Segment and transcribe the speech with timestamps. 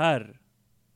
[0.00, 0.40] herr,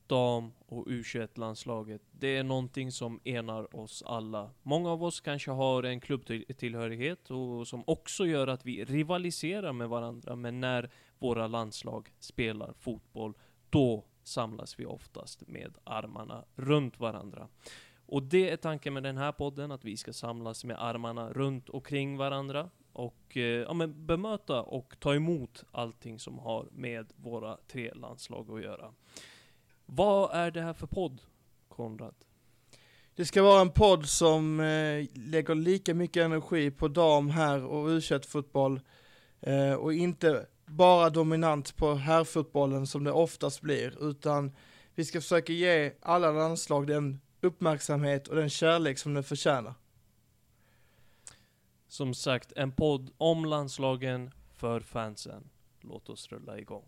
[0.07, 4.49] dam och U21-landslaget, det är någonting som enar oss alla.
[4.63, 9.89] Många av oss kanske har en klubbtillhörighet och som också gör att vi rivaliserar med
[9.89, 10.89] varandra, men när
[11.19, 13.33] våra landslag spelar fotboll,
[13.69, 17.47] då samlas vi oftast med armarna runt varandra.
[18.05, 21.69] Och det är tanken med den här podden, att vi ska samlas med armarna runt
[21.69, 27.13] och kring varandra och eh, ja, men bemöta och ta emot allting som har med
[27.15, 28.93] våra tre landslag att göra.
[29.85, 31.21] Vad är det här för podd,
[31.67, 32.15] Konrad?
[33.15, 37.87] Det ska vara en podd som eh, lägger lika mycket energi på dam, här och
[37.87, 38.79] u fotboll
[39.41, 44.51] eh, och inte bara dominant på herrfotbollen som det oftast blir, utan
[44.95, 49.73] vi ska försöka ge alla landslag den uppmärksamhet och den kärlek som den förtjänar.
[51.87, 55.49] Som sagt, en podd om landslagen för fansen.
[55.81, 56.83] Låt oss rulla igång.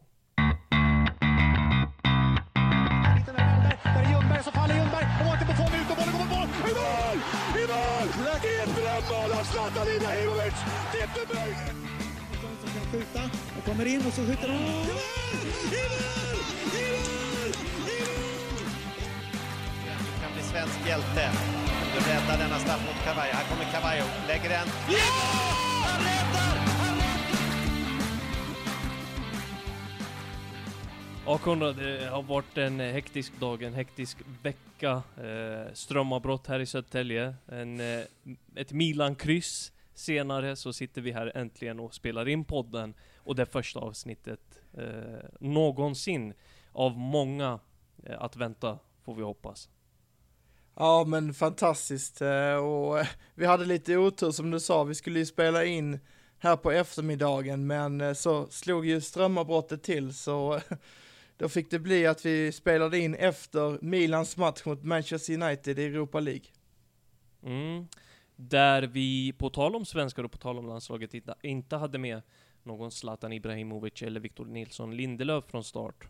[4.12, 5.95] Ljungberg faller Ljungberg och på två minuter.
[5.95, 6.48] Bollen kommer.
[6.70, 7.17] I mål!
[7.62, 8.08] I mål!
[8.64, 10.58] Ett drömmål av Zlatan Ibrahimovic!
[12.61, 13.22] Som kan skjuta
[13.58, 14.58] och kommer in och så skjuter han.
[14.58, 14.98] I mål!
[15.73, 16.39] I mål!
[16.73, 17.52] I mål!
[17.88, 18.64] I mål!
[20.22, 21.32] Kan bli svensk hjälte.
[22.06, 23.31] Räddar denna straff mot Cavallo.
[23.34, 24.06] Här kommer Cavallo.
[24.28, 24.67] Lägger den.
[24.90, 24.98] Ja!
[25.84, 26.67] Han räddar!
[31.26, 35.04] Ja Konrad, det har varit en hektisk dag, en hektisk vecka.
[35.17, 37.36] Eh, strömavbrott här i Södertälje.
[37.48, 38.02] En, eh,
[38.56, 39.72] ett Milan-kryss.
[39.94, 42.94] Senare så sitter vi här äntligen och spelar in podden.
[43.17, 44.84] Och det första avsnittet eh,
[45.39, 46.34] någonsin
[46.72, 47.59] av många
[48.04, 49.70] eh, att vänta, får vi hoppas.
[50.80, 55.20] Ja men fantastiskt eh, och eh, vi hade lite otur som du sa, vi skulle
[55.20, 56.00] ju spela in
[56.39, 60.61] här på eftermiddagen men eh, så slog ju strömavbrottet till så
[61.38, 65.86] Då fick det bli att vi spelade in efter Milans match mot Manchester United i
[65.86, 66.45] Europa League.
[67.44, 67.88] Mm.
[68.36, 72.21] Där vi, på tal om svenskar och på tal om landslaget, inte hade med
[72.64, 76.08] någon Zlatan Ibrahimovic eller Victor Nilsson Lindelöf från start.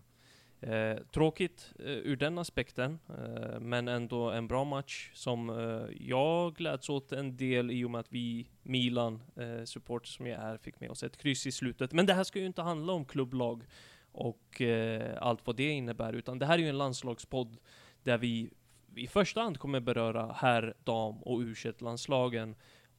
[0.61, 6.55] Eh, tråkigt eh, ur den aspekten, eh, men ändå en bra match som eh, jag
[6.55, 9.63] gläds åt en del i och med att vi, Milan, eh,
[10.03, 11.93] som jag är, fick med oss ett kryss i slutet.
[11.93, 13.63] Men det här ska ju inte handla om klubblag
[14.11, 17.57] och eh, allt vad det innebär, utan det här är ju en landslagspodd
[18.03, 18.49] där vi
[18.95, 22.55] i första hand kommer beröra herr, dam och u landslagen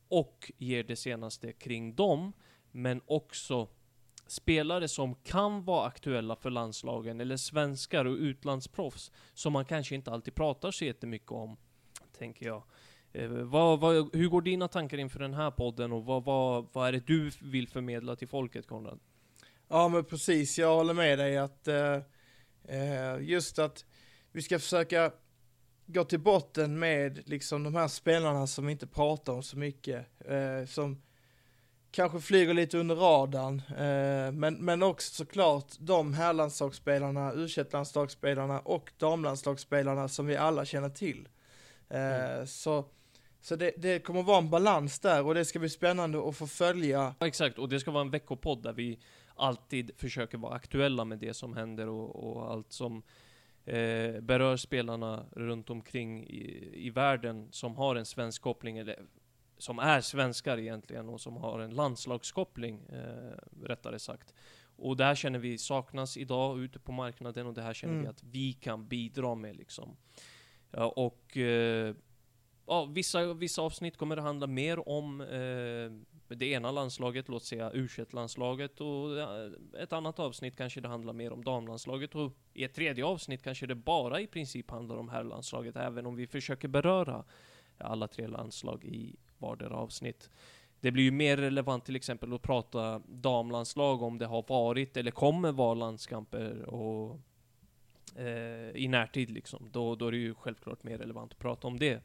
[0.09, 2.33] och ger det senaste kring dem,
[2.71, 3.69] men också
[4.31, 10.11] spelare som kan vara aktuella för landslagen, eller svenskar och utlandsproffs, som man kanske inte
[10.11, 11.57] alltid pratar så jättemycket om,
[12.19, 12.63] tänker jag.
[13.13, 16.89] Eh, vad, vad, hur går dina tankar inför den här podden och vad, vad, vad
[16.89, 19.01] är det du vill förmedla till folket, Konrad?
[19.69, 21.97] Ja men precis, jag håller med dig att eh,
[22.65, 23.85] eh just att
[24.33, 25.13] vi ska försöka
[25.87, 30.07] gå till botten med liksom de här spelarna som vi inte pratar om så mycket,
[30.25, 31.03] eh, som
[31.91, 38.93] kanske flyger lite under radarn, eh, men, men också såklart de herrlandslagsspelarna, u landslagsspelarna och
[38.99, 41.29] damlandslagsspelarna som vi alla känner till.
[41.89, 42.47] Eh, mm.
[42.47, 42.85] Så
[43.41, 46.47] så det, det kommer vara en balans där och det ska bli spännande att få
[46.47, 47.15] följa.
[47.19, 48.99] Ja, exakt, och det ska vara en veckopodd där vi
[49.35, 53.03] alltid försöker vara aktuella med det som händer och, och allt som
[53.65, 58.99] eh, berör spelarna runt omkring i, i världen som har en svensk koppling, eller
[59.59, 64.35] som är svenskar egentligen och som har en landslagskoppling, eh, rättare sagt.
[64.77, 68.05] Och det här känner vi saknas idag ute på marknaden och det här känner mm.
[68.05, 69.97] vi att vi kan bidra med liksom.
[70.71, 71.95] Ja, och eh,
[72.67, 77.71] ja, vissa, vissa avsnitt kommer att handla mer om eh, det ena landslaget, låt säga
[77.75, 79.19] u landslaget och
[79.79, 83.67] ett annat avsnitt kanske det handlar mer om damlandslaget och i ett tredje avsnitt kanske
[83.67, 87.25] det bara i princip handlar om herrlandslaget, även om vi försöker beröra
[87.79, 90.31] alla tre landslag i vardera avsnitt.
[90.81, 95.11] Det blir ju mer relevant till exempel att prata damlandslag om det har varit eller
[95.11, 97.21] kommer vara landskamper och
[98.17, 99.69] eh, i närtid liksom.
[99.73, 102.03] Då, då är det ju självklart mer relevant att prata om det.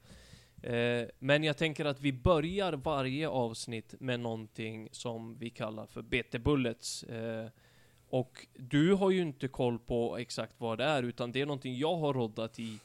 [0.64, 6.02] Eh, men jag tänker att vi börjar varje avsnitt med någonting som vi kallar för
[6.02, 7.04] BT Bullets.
[7.04, 7.48] Eh,
[8.10, 11.78] och du har ju inte koll på exakt vad det är, utan det är någonting
[11.78, 12.80] jag har roddat i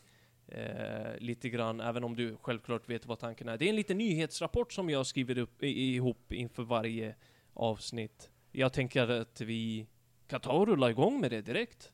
[0.49, 3.59] eh, lite grann, även om du självklart vet vad tanken är.
[3.59, 7.15] Det är en liten nyhetsrapport som jag skriver upp, ihop inför varje
[7.55, 8.31] avsnitt.
[8.53, 9.87] Jag tänker att vi
[10.27, 11.93] kan ta och rulla igång med det direkt.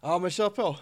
[0.00, 0.76] Ja, men kör på.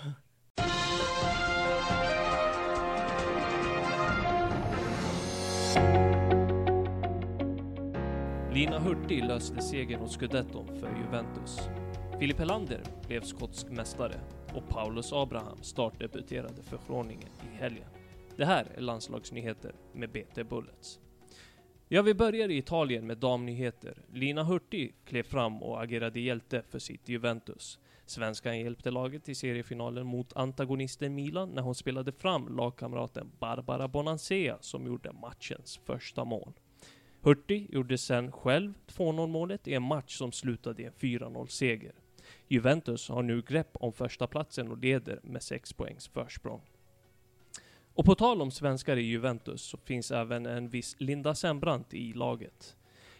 [8.54, 11.58] Lina Hurtig löste segern åt scudetton för Juventus.
[12.18, 14.14] Filip Helander blev skotsk mästare
[14.54, 17.88] och Paulus Abraham startdebuterade för Groningen i helgen.
[18.36, 21.00] Det här är landslagsnyheter med BT Bullets.
[21.88, 24.02] Ja, vi börjar i Italien med damnyheter.
[24.12, 27.78] Lina Hurtig klev fram och agerade hjälte för sitt Juventus.
[28.06, 34.58] Svenskan hjälpte laget i seriefinalen mot antagonisten Milan när hon spelade fram lagkamraten Barbara Bonansea
[34.60, 36.52] som gjorde matchens första mål.
[37.22, 41.92] Hurtig gjorde sen själv 2-0 målet i en match som slutade i en 4-0 seger.
[42.52, 46.60] Juventus har nu grepp om första platsen och leder med 6 poängs försprång.
[47.94, 52.12] Och på tal om svenskar i Juventus så finns även en viss Linda Sembrant i
[52.12, 52.76] laget.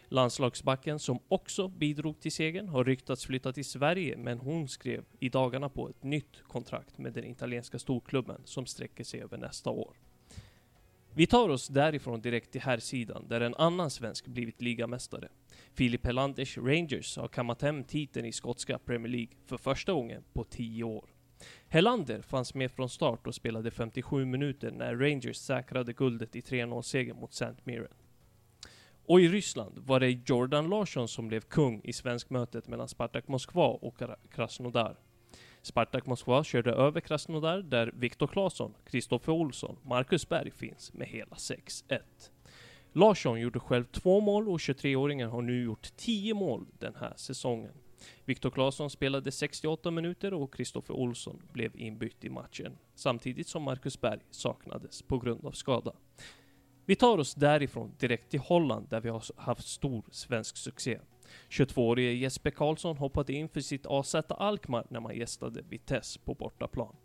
[0.07, 5.29] Landslagsbacken som också bidrog till segern har ryktats flytta till Sverige men hon skrev i
[5.29, 9.95] dagarna på ett nytt kontrakt med den italienska storklubben som sträcker sig över nästa år.
[11.13, 15.29] Vi tar oss därifrån direkt till herrsidan där en annan svensk blivit ligamästare.
[15.73, 20.43] Filip Helanders Rangers har kammat hem titeln i skotska Premier League för första gången på
[20.43, 21.05] 10 år.
[21.67, 27.13] Helander fanns med från start och spelade 57 minuter när Rangers säkrade guldet i 3-0-seger
[27.13, 27.55] mot St.
[27.63, 27.93] Mirren.
[29.05, 33.67] Och i Ryssland var det Jordan Larsson som blev kung i svenskmötet mellan Spartak Moskva
[33.67, 34.01] och
[34.31, 34.95] Krasnodar.
[35.61, 41.35] Spartak Moskva körde över Krasnodar där Viktor Claesson, Kristoffer Olsson, Marcus Berg finns med hela
[41.35, 41.99] 6-1.
[42.93, 47.73] Larsson gjorde själv två mål och 23-åringen har nu gjort 10 mål den här säsongen.
[48.25, 54.01] Viktor Claesson spelade 68 minuter och Kristoffer Olsson blev inbytt i matchen, samtidigt som Marcus
[54.01, 55.93] Berg saknades på grund av skada.
[56.85, 60.99] Vi tar oss därifrån direkt till Holland där vi har haft stor svensk succé.
[61.49, 66.95] 22-årige Jesper Karlsson hoppade in för sitt AZ Alkmaar när man gästade Vitesse på bortaplan.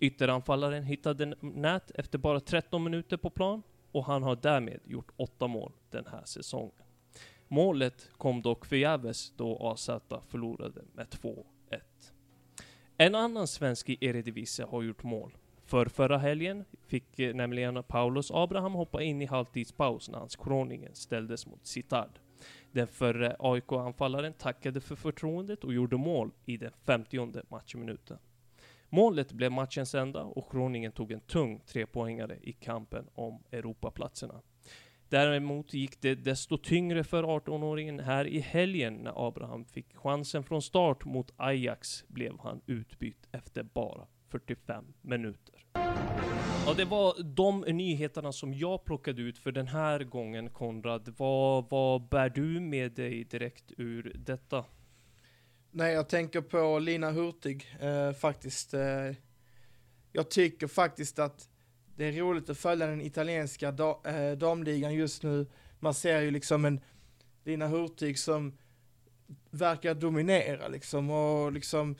[0.00, 3.62] Ytteranfallaren hittade nät efter bara 13 minuter på plan
[3.92, 6.82] och han har därmed gjort 8 mål den här säsongen.
[7.48, 9.90] Målet kom dock förgäves då AZ
[10.28, 11.44] förlorade med 2-1.
[12.96, 15.36] En annan svensk i Eredivisie har gjort mål.
[15.64, 20.94] För förra helgen fick eh, nämligen Paulus Abraham hoppa in i halvtidspaus när hans Kroningen
[20.94, 22.18] ställdes mot Sittard.
[22.72, 28.18] Den förre AIK-anfallaren tackade för förtroendet och gjorde mål i den 50 matchminuten.
[28.88, 34.42] Målet blev matchens enda och Kroningen tog en tung trepoängare i kampen om Europaplatserna.
[35.08, 40.62] Däremot gick det desto tyngre för 18-åringen här i helgen när Abraham fick chansen från
[40.62, 45.64] start mot Ajax blev han utbytt efter bara 45 minuter.
[46.66, 51.14] Ja, det var de nyheterna som jag plockade ut för den här gången, Konrad.
[51.16, 54.64] Vad, vad bär du med dig direkt ur detta?
[55.76, 58.74] Nej, jag tänker på Lina Hurtig, eh, faktiskt.
[58.74, 59.12] Eh,
[60.12, 61.48] jag tycker faktiskt att
[61.96, 65.46] det är roligt att följa den italienska da, eh, damligan just nu.
[65.80, 66.80] Man ser ju liksom en
[67.44, 68.58] Lina Hurtig som
[69.50, 71.96] verkar dominera liksom och liksom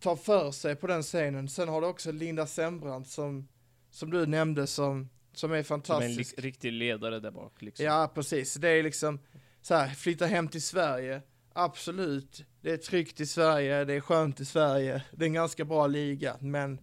[0.00, 1.48] tar för sig på den scenen.
[1.48, 3.48] Sen har du också Linda Sembrant som,
[3.90, 6.30] som du nämnde som, som är fantastisk.
[6.30, 7.86] Som en riktig ledare där bak liksom.
[7.86, 8.54] Ja, precis.
[8.54, 9.18] Det är liksom
[9.62, 11.22] så här, flytta hem till Sverige.
[11.58, 15.64] Absolut, det är tryggt i Sverige, det är skönt i Sverige, det är en ganska
[15.64, 16.80] bra liga, men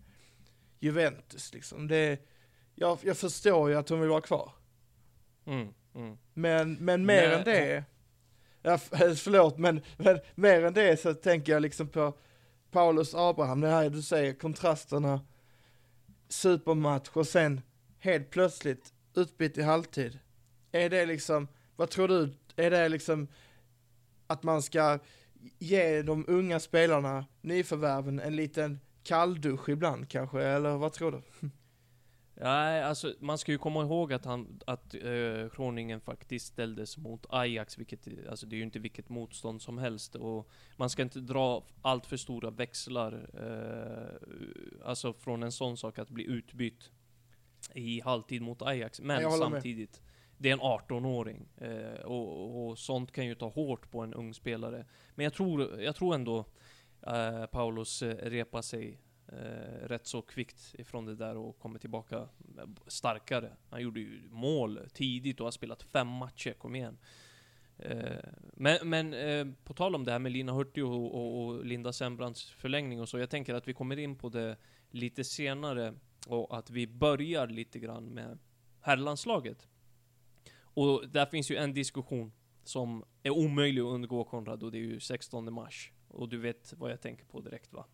[0.79, 2.19] Juventus liksom, det,
[2.75, 4.51] jag, jag förstår ju att hon vill vara kvar.
[5.45, 6.17] Mm, mm.
[6.33, 7.37] Men, men mer Nej.
[7.37, 7.83] än det,
[8.61, 8.77] ja,
[9.15, 12.17] förlåt, men, men mer än det så tänker jag liksom på
[12.71, 15.21] Paulus Abraham, det här du säger, kontrasterna,
[16.29, 17.61] supermatch och sen
[17.99, 20.19] helt plötsligt utbytt i halvtid.
[20.71, 23.27] Är det liksom, vad tror du, är det liksom
[24.33, 24.99] att man ska
[25.59, 31.49] ge de unga spelarna, nyförvärven, en liten kalldusch ibland kanske, eller vad tror du?
[32.35, 37.25] Nej, alltså man ska ju komma ihåg att han, att uh, Kroningen faktiskt ställdes mot
[37.29, 40.15] Ajax, vilket, alltså det är ju inte vilket motstånd som helst.
[40.15, 45.99] Och man ska inte dra allt för stora växlar, uh, alltså från en sån sak
[45.99, 46.91] att bli utbytt
[47.73, 49.01] i halvtid mot Ajax.
[49.01, 50.12] Men samtidigt, med
[50.43, 51.47] det är en 18-åring.
[51.57, 54.85] Eh, och, och, sånt kan ju ta hårt på en ung spelare.
[55.15, 56.45] Men jag tror, jag tror ändå
[57.01, 62.17] eh, Paulus eh, repar sig eh, rätt så kvickt ifrån det där och kommer tillbaka
[62.17, 63.51] eh, starkare.
[63.69, 66.97] Han gjorde ju mål tidigt och har spelat fem matcher, kom igen.
[67.77, 68.17] Eh,
[68.53, 71.93] men, men eh, på tal om det här med Lina Hurtig och, och, och Linda
[71.93, 74.57] Sembrants förlängning och så, jag tänker att vi kommer in på det
[74.89, 75.93] lite senare
[76.27, 78.39] och att vi börjar lite grann med
[78.79, 79.67] herrlandslaget.
[80.73, 82.31] Och där finns ju en diskussion
[82.63, 85.91] som är omöjlig att undgå Konrad och det är ju 16 mars.
[86.07, 87.85] Och du vet vad jag tänker på direkt va?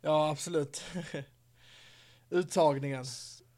[0.00, 0.84] Ja, absolut.
[2.30, 3.04] Uttagningen.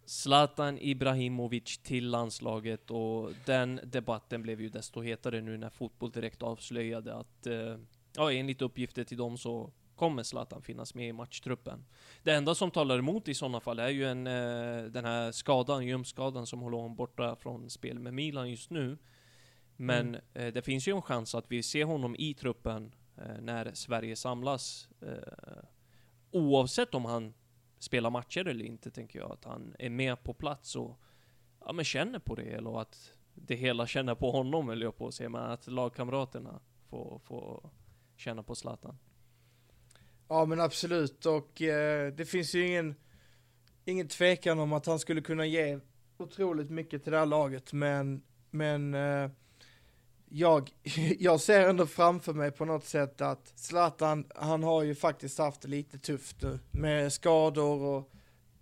[0.05, 6.43] Zlatan Ibrahimovic till landslaget och den debatten blev ju desto hetare nu när Fotboll Direkt
[6.43, 7.77] avslöjade att, eh,
[8.17, 11.85] ja enligt uppgifter till dem så kommer Zlatan finnas med i matchtruppen.
[12.23, 15.87] Det enda som talar emot i sådana fall är ju en, eh, den här skadan,
[15.87, 18.99] ljumskadan som håller honom borta från spel med Milan just nu.
[19.77, 20.21] Men Mm.
[20.35, 24.17] eh, det finns ju en chans att vi ser honom i truppen eh, när Sverige
[24.17, 24.89] samlas.
[26.31, 27.35] Oavsett om han
[27.79, 29.33] spelar matcher eller inte, tänker jag.
[29.33, 30.99] Att han är med på plats och
[31.65, 35.07] ja, men känner på det, eller att det hela känner på honom, eller jag på
[35.07, 37.71] att säga, men att lagkamraterna får, får
[38.17, 38.99] känna på Zlatan.
[40.33, 41.27] Ja men absolut.
[41.27, 42.95] Och eh, det finns ju ingen,
[43.85, 45.79] ingen tvekan om att han skulle kunna ge
[46.19, 47.73] otroligt mycket till det här laget.
[47.73, 49.31] Men, men eh,
[50.29, 50.71] jag,
[51.19, 55.63] jag ser ändå framför mig på något sätt att Zlatan, han har ju faktiskt haft
[55.63, 58.13] det lite tufft nu med skador och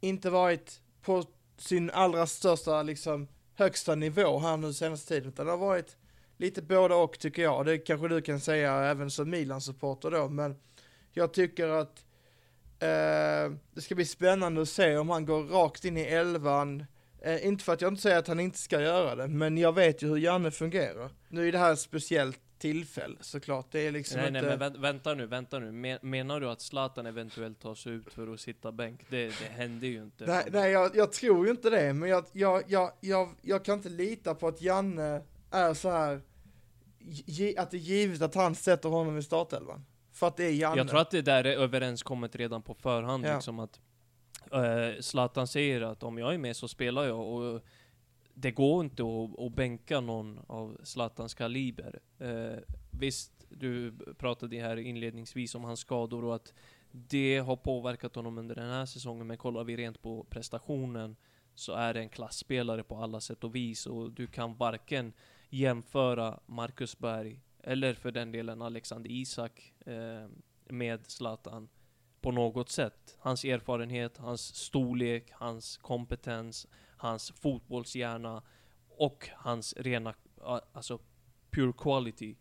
[0.01, 1.25] inte varit på
[1.59, 5.29] sin allra största liksom högsta nivå här nu senaste tiden.
[5.29, 5.97] Utan det har varit
[6.37, 7.67] lite både och tycker jag.
[7.67, 10.57] Det kanske du kan säga även som Milan-supporter då men
[11.13, 12.05] jag tycker att
[12.79, 16.85] eh, det ska bli spännande att se om han går rakt in i elvan.
[17.23, 19.75] Eh, inte för att jag inte säger att han inte ska göra det, men jag
[19.75, 21.11] vet ju hur Janne fungerar.
[21.29, 23.67] Nu är det här ett speciellt tillfälle såklart.
[23.71, 24.41] Det är liksom nej, inte...
[24.41, 25.73] nej, men vänt, vänta nu, vänta nu.
[25.73, 29.01] Men, menar du att Zlatan eventuellt tar sig ut för att sitta bänk?
[29.09, 30.27] Det, det händer ju inte.
[30.27, 33.75] Nej, nej jag, jag tror ju inte det, men jag, jag, jag, jag, jag kan
[33.75, 36.21] inte lita på att Janne är så här
[37.57, 39.85] att det är givet att han sätter honom i startelvan.
[40.21, 40.77] För att det är Janne.
[40.77, 43.35] Jag tror att det där är överenskommet redan på förhand, Ja.
[43.35, 43.81] liksom att
[44.53, 47.61] eh, Zlatan säger att om jag är med så spelar jag, och
[48.35, 52.01] det går inte att, att bänka någon av Zlatans kaliber.
[52.19, 52.59] Eh,
[52.91, 56.53] visst, du pratade här inledningsvis om hans skador och att
[56.91, 61.17] det har påverkat honom under den här säsongen, men kollar vi rent på prestationen
[61.55, 65.13] så är det en klassspelare på alla sätt och vis och du kan varken
[65.51, 70.29] jämföra Marcus Berg eller för den delen Alexander Isak eh,
[70.69, 71.69] med Zlatan
[72.21, 73.17] på något sätt.
[73.19, 78.43] Hans erfarenhet, hans storlek, hans kompetens, hans fotbollshjärna
[78.89, 80.15] och hans rena,
[80.73, 80.99] alltså
[81.51, 82.37] pure quality.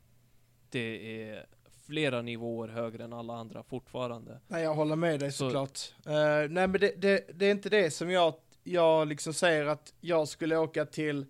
[0.70, 1.46] Det är
[1.86, 4.40] flera nivåer högre än alla andra fortfarande.
[4.48, 5.80] Nej, jag håller med dig Så- såklart.
[6.06, 8.34] Eh, nej, men det, det, det är inte det som jag,
[8.64, 11.26] jag liksom säger att jag skulle åka till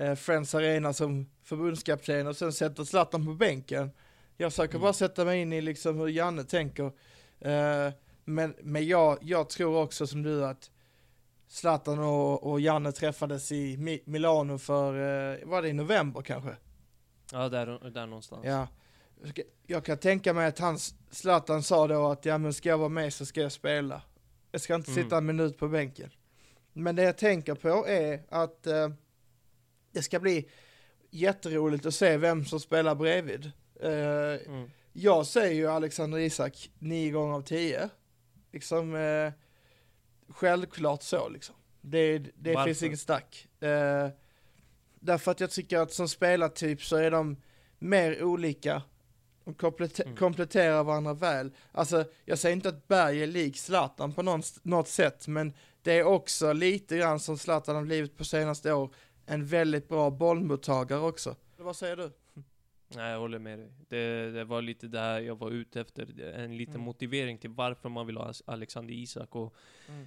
[0.00, 3.90] uh, Friends Arena som förbundskapten och sen sätta Zlatan på bänken.
[4.36, 4.82] Jag försöker Mm.
[4.82, 6.84] bara sätta mig in i liksom hur Janne tänker.
[7.40, 7.92] Eh,
[8.24, 10.70] men men jag, jag tror också som du att
[11.48, 16.56] Zlatan och, och Janne träffades i Mi- Milano för, uh, var det i november kanske?
[17.32, 18.42] Ja, där, där någonstans.
[18.44, 18.68] Ja.
[19.66, 22.88] Jag kan tänka mig att hans, Zlatan sa då att ja men ska jag vara
[22.88, 24.02] med så ska jag spela.
[24.52, 25.04] Jag ska inte Mm.
[25.04, 26.10] sitta en minut på bänken.
[26.72, 28.88] Men det jag tänker på är att eh,
[29.94, 30.48] det ska bli
[31.10, 33.50] jätteroligt att se vem som spelar bredvid.
[33.80, 33.90] Eh,
[34.46, 34.70] Mm.
[34.92, 37.88] jag säger ju Alexander Isak nio gånger av tio.
[38.52, 39.32] Liksom eh,
[40.28, 41.54] självklart så liksom.
[41.80, 42.64] Det, det Varför?
[42.66, 43.48] finns inget snack.
[43.60, 44.08] Eh,
[45.00, 47.36] därför att jag tycker att som spelartyp så är de
[47.78, 48.82] mer olika.
[49.44, 50.16] De komplette- Mm.
[50.16, 51.50] kompletterar varandra väl.
[51.72, 55.92] Alltså, jag säger inte att Berg är lik Zlatan på någon, något sätt, men det
[55.98, 58.94] är också lite grann som Zlatan har blivit på senaste år,
[59.26, 61.36] en väldigt bra bollmottagare också.
[61.56, 62.10] Vad säger du?
[62.96, 63.68] Nej, jag håller med dig.
[63.88, 66.20] Det, det var lite där jag var ute efter.
[66.34, 66.84] En liten Mm.
[66.84, 69.34] motivering till varför man vill ha Alexander Isak.
[69.36, 69.54] Och,
[69.88, 70.06] Mm.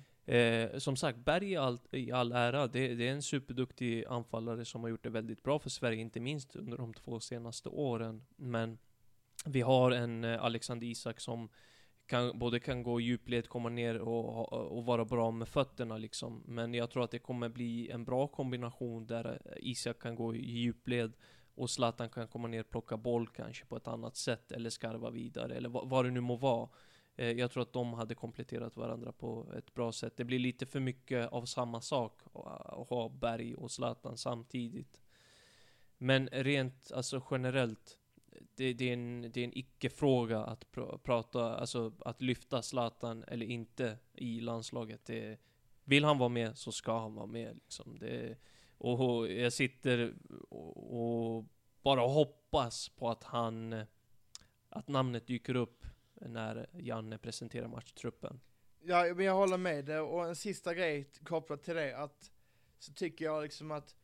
[0.74, 4.66] eh, som sagt, Berg i all, i all ära, det, det är en superduktig anfallare
[4.66, 8.22] som har gjort det väldigt bra för Sverige, inte minst under de två senaste åren.
[8.36, 8.78] Men
[9.46, 11.50] vi har en eh, Alexander Isak som
[12.08, 16.44] kan, både kan gå i djupled, komma ner och, och vara bra med fötterna liksom.
[16.46, 20.52] Men jag tror att det kommer bli en bra kombination där Isak kan gå i
[20.52, 21.14] djupled
[21.56, 25.10] och Zlatan kan komma ner och plocka boll kanske på ett annat sätt eller skarva
[25.10, 26.70] vidare eller vad, vad det nu må vara.
[27.16, 30.18] Eh, jag tror att de hade kompletterat varandra på ett bra sätt.
[30.18, 35.02] Det blir lite för mycket av samma sak att att ha Berg och Zlatan samtidigt.
[35.98, 38.00] Men rent, alltså generellt,
[38.56, 43.24] det, det är en, det är en icke-fråga att pr- prata, alltså att lyfta Zlatan
[43.24, 45.06] eller inte i landslaget.
[45.06, 45.40] Det,
[45.84, 48.00] vill han vara med så ska han vara med liksom.
[48.00, 48.38] Det,
[48.78, 50.14] och jag sitter
[50.50, 51.46] och, och
[51.82, 53.86] bara hoppas på att han,
[54.70, 58.40] att namnet dyker upp när Janne presenterar matchtruppen.
[58.82, 60.00] Ja, men jag håller med dig.
[60.00, 62.32] Och en sista grej kopplat till det, att
[62.80, 63.96] så tycker jag liksom att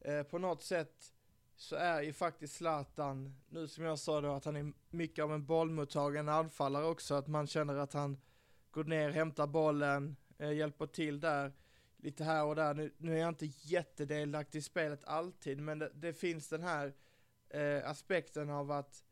[0.00, 1.14] eh, på något sätt
[1.58, 5.32] så är ju faktiskt Zlatan, nu som jag sa då, att han är mycket av
[5.32, 8.20] en bollmottagande anfallare också, att man känner att han
[8.70, 11.52] går ner, hämtar bollen, eh, hjälper till där,
[11.96, 12.74] lite här och där.
[12.74, 16.94] Nu, nu är jag inte jättedelaktig i spelet alltid, men det, det finns den här
[17.48, 19.04] eh, aspekten av att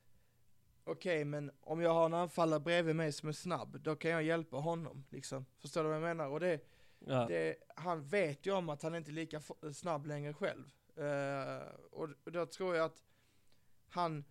[0.84, 4.22] okej, men om jag har en anfallare bredvid mig som är snabb, då kan jag
[4.22, 5.46] hjälpa honom, liksom.
[5.58, 6.28] Förstår du vad jag menar?
[6.28, 6.60] Och det,
[6.98, 7.26] Ja.
[7.28, 9.40] det, han vet ju om att han inte är lika
[9.72, 10.75] snabb längre själv.
[10.96, 13.04] Eh, och då tror jag att
[13.88, 14.24] han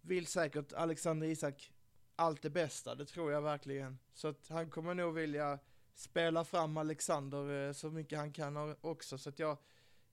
[0.00, 1.72] vill säkert Alexander Isak
[2.16, 3.98] allt det bästa, det tror jag verkligen.
[4.14, 5.58] Så att han kommer nog vilja
[5.94, 9.18] spela fram Alexander eh, så mycket han kan också.
[9.18, 9.58] Så att jag,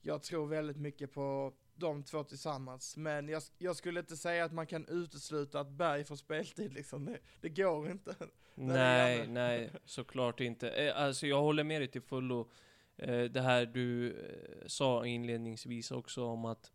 [0.01, 2.97] jag tror väldigt mycket på de två tillsammans.
[2.97, 7.05] Men jag, jag skulle inte säga att man kan utesluta att Berg får speltid liksom.
[7.05, 8.15] Det, det går inte.
[8.55, 10.69] Nej, nej, såklart inte.
[10.69, 12.49] Eh, Alltså jag håller med dig till fullo.
[12.97, 16.71] Eh, Det här du eh, sa inledningsvis också om att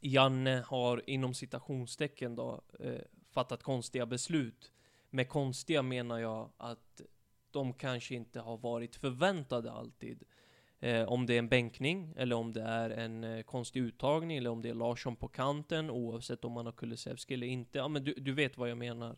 [0.00, 4.72] Janne har inom citationstecken då eh, fattat konstiga beslut.
[5.10, 7.00] Med konstiga menar jag att
[7.50, 10.22] de kanske inte har varit förväntade alltid.
[10.80, 14.50] Eh, om det är en bänkning, eller om det är en eh, konstig uttagning, eller
[14.50, 17.78] om det är Larsson på kanten, oavsett om man har Kulusevski eller inte.
[17.78, 19.16] Ja men du, du vet vad jag menar.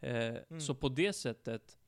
[0.00, 1.78] Eh, Så på det sättet,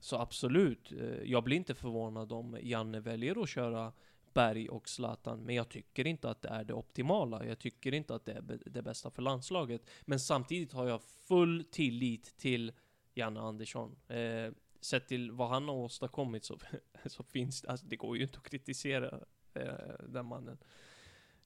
[0.00, 0.92] så absolut.
[0.92, 3.92] Eh, jag blir inte förvånad om Janne väljer att köra
[4.32, 7.44] Berg och Zlatan, men jag tycker inte att det är det optimala.
[7.46, 9.82] Jag tycker inte att det är det bästa för landslaget.
[10.04, 12.72] Men samtidigt har jag full tillit till
[13.14, 13.96] Janne Andersson.
[14.08, 16.58] Eh, sett till vad han har åstadkommit så,
[17.06, 19.20] så finns det, alltså det går ju inte att kritisera
[19.54, 19.72] eh,
[20.08, 20.58] den mannen.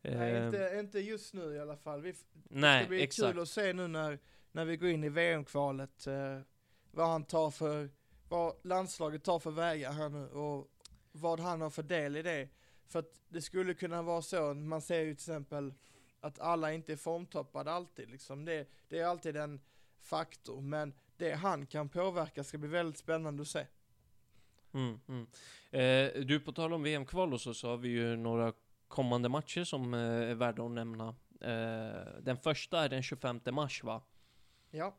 [0.02, 2.00] Nej, Eh, inte, inte just nu i alla fall.
[2.02, 3.32] Vi, f- det nej, ska bli exakt.
[3.32, 4.18] kul att se nu när,
[4.52, 6.40] när vi går in i VM-kvalet, eh,
[6.90, 7.90] vad han tar för,
[8.34, 10.70] vad landslaget tar för vägar här nu och
[11.12, 12.48] vad han har för del i det.
[12.88, 15.74] För att det skulle kunna vara så, man ser ju till exempel
[16.20, 18.44] att alla inte är formtoppade alltid liksom.
[18.44, 19.60] Det, det är alltid en
[20.00, 23.66] faktor, men det han kan påverka ska bli väldigt spännande att se.
[24.72, 25.26] Mm, mm.
[25.70, 28.52] Eh, du, på tal om VM-kval och så, så har vi ju några
[28.88, 31.08] kommande matcher som eh, är värda att nämna.
[31.40, 34.02] Eh, den första är den 25 mars va?
[34.70, 34.94] Ja,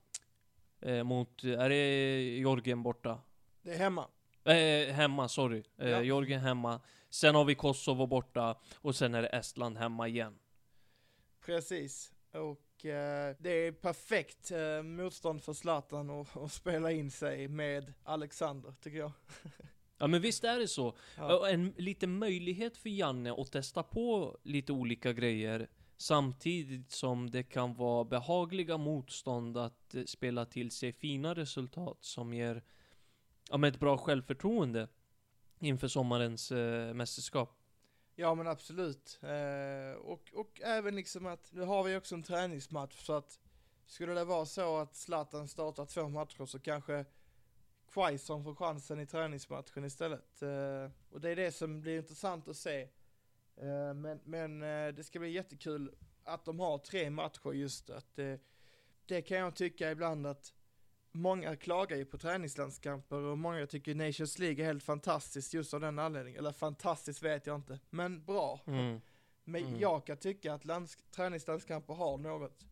[0.85, 3.19] Eh, mot, är det Georgien borta?
[3.61, 4.07] det är hemma.
[4.43, 5.63] Eh, hemma, sorry.
[5.77, 6.01] Eh, Ja.
[6.01, 6.81] Georgien hemma.
[7.09, 8.57] Sen har vi Kosovo borta.
[8.75, 10.39] Och sen är det Estland hemma igen.
[11.45, 17.93] Precis, och eh, det är perfekt eh, motstånd för Zlatan att spela in sig med
[18.03, 19.11] Alexander, tycker jag.
[19.97, 20.95] Ja men visst är det så.
[21.17, 21.49] Ja.
[21.49, 27.73] En liten möjlighet för Janne att testa på lite olika grejer Samtidigt som det kan
[27.73, 32.63] vara behagliga motstånd att eh, spela till sig fina resultat som ger
[33.49, 34.87] ja, ett bra självförtroende
[35.59, 37.57] inför sommarens eh, mästerskap.
[38.15, 39.19] Ja men absolut.
[39.21, 43.39] Eh, och, och även liksom att, nu har vi också en träningsmatch så att
[43.85, 47.05] skulle det vara så att Zlatan startar två matcher så kanske
[47.93, 50.41] Quaison får chansen i träningsmatchen istället.
[50.41, 52.87] Eh, och det är det som blir intressant att se.
[53.61, 55.91] Eh, men men eh, det ska bli jättekul
[56.23, 58.33] att de har tre matcher just att eh,
[59.05, 60.53] det kan jag tycka ibland att
[61.17, 65.81] Många klagar ju på träningslandskamper och många tycker Nations League är helt fantastiskt just av
[65.81, 66.39] den anledningen.
[66.39, 68.61] Eller fantastiskt vet jag inte, men bra.
[68.67, 69.01] Mm.
[69.43, 69.79] Men Mm.
[69.79, 72.65] jag kan tycka att lands- träningslandskamper har något.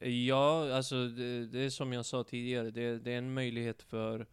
[0.00, 4.26] Ja, alltså det, det är som jag sa tidigare, det, det är en möjlighet för,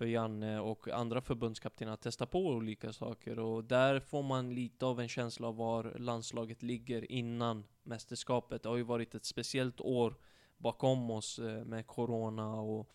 [0.00, 4.86] för Janne och andra förbundskaptener att testa på olika saker och där får man lite
[4.86, 8.62] av en känsla av var landslaget ligger innan mästerskapet.
[8.62, 10.14] Det har ju varit ett speciellt år
[10.56, 12.90] bakom oss eh, med Corona och,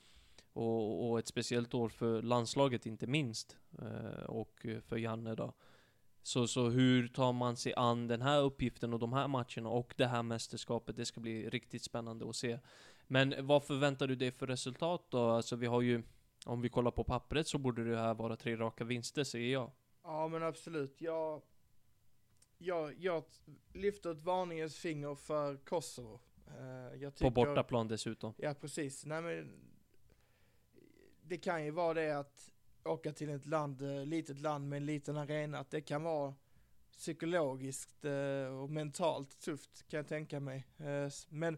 [0.54, 3.58] och, och ett speciellt år för landslaget inte minst.
[3.82, 5.54] Eh, och för Janne då.
[6.24, 9.94] Så, så hur tar man sig an den här uppgiften och de här matcherna och
[9.98, 10.96] det här mästerskapet?
[10.96, 12.60] Det ska bli riktigt spännande att se.
[13.08, 15.30] Men vad förväntar du dig för resultat då?
[15.30, 16.04] Alltså vi har ju,
[16.46, 19.72] om vi kollar på pappret så borde det här vara tre raka vinster säger jag.
[20.04, 21.42] Ja men absolut, jag,
[22.58, 23.24] jag, jag
[23.74, 26.20] lyfter ett varningens finger för Kosovo.
[26.48, 28.34] Eh, jag På tycker, bortaplan dessutom.
[28.38, 29.52] Ja precis, nej men
[31.22, 32.52] det kan ju vara det att
[32.84, 36.34] åka till ett land, eh, litet land med en liten arena, att det kan vara
[36.98, 40.68] psykologiskt eh, och mentalt tufft kan jag tänka mig.
[41.30, 41.58] Men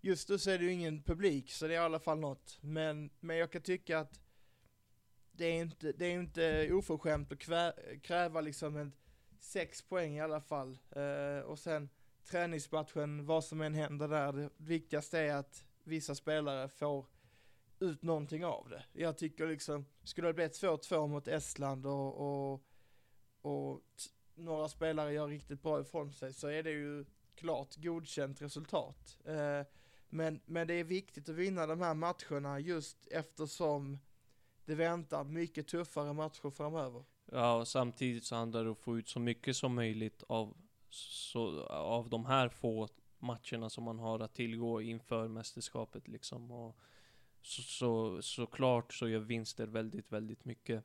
[0.00, 2.58] just nu så är det ju ingen publik så det är i alla fall något.
[2.60, 4.20] Men, men jag kan tycka att
[5.32, 8.92] det är inte, det är inte oförskämt att kvä, kräva liksom en
[9.40, 10.78] sex poäng i alla fall.
[10.96, 11.88] Uh, och sen
[12.24, 17.06] träningsmatchen, vad som än händer där, det viktigaste är att vissa spelare får
[17.80, 18.84] ut någonting av det.
[18.92, 22.62] Jag tycker liksom, skulle det bli 2-2 mot Estland och, och,
[23.40, 23.82] och
[24.34, 29.18] några spelare gör riktigt bra ifrån sig så är det ju klart godkänt resultat.
[29.24, 29.62] Eh,
[30.08, 33.98] men, men det är viktigt att vinna de här matcherna just eftersom
[34.64, 37.04] det väntar mycket tuffare matcher framöver.
[37.32, 40.56] Ja, och samtidigt så handlar det om att få ut så mycket som möjligt av,
[40.90, 46.50] så, av de här få matcherna som man har att tillgå inför mästerskapet liksom.
[46.50, 46.78] Och
[47.42, 50.84] så, så, såklart så gör vinster väldigt, väldigt mycket.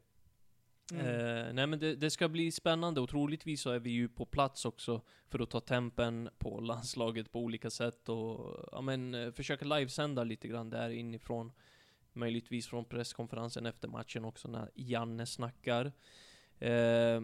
[0.92, 1.06] Mm.
[1.06, 4.26] Eh, nej men det, det, ska bli spännande och troligtvis så är vi ju på
[4.26, 9.32] plats också för att ta tempen på landslaget på olika sätt och ja, men, eh,
[9.32, 11.52] försöka livesända lite grann där inifrån.
[12.14, 15.92] Möjligtvis från presskonferensen efter matchen också när Janne snackar.
[16.60, 17.22] Eh,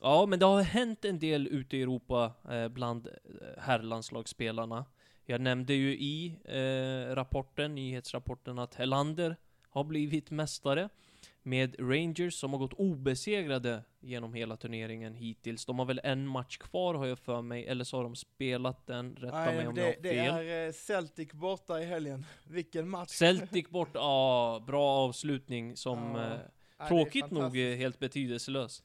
[0.00, 3.12] ja, men det har hänt en del ute i Europa eh, bland eh,
[3.58, 4.84] herrlandslagsspelarna.
[5.24, 9.36] Jag nämnde ju i eh, rapporten, nyhetsrapporten, att Helander
[9.68, 10.88] har blivit mästare
[11.42, 15.66] med Rangers som har gått obesegrade genom hela turneringen hittills.
[15.66, 18.86] De har väl en match kvar har jag för mig, eller så har de spelat
[18.86, 20.02] den, rätta Nej, mig om det, jag har fel.
[20.02, 22.26] Det är eh, Celtic borta i helgen.
[22.48, 23.10] Vilken match!
[23.10, 26.34] Celtic bort, ja, bra avslutning som Ja.
[26.84, 28.82] eh, tråkigt nog är helt betydelselös.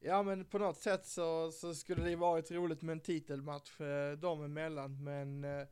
[0.00, 4.12] Ja men på något sätt så, så skulle det varit roligt med en titelmatch eh,
[4.18, 5.66] dem emellan men eh,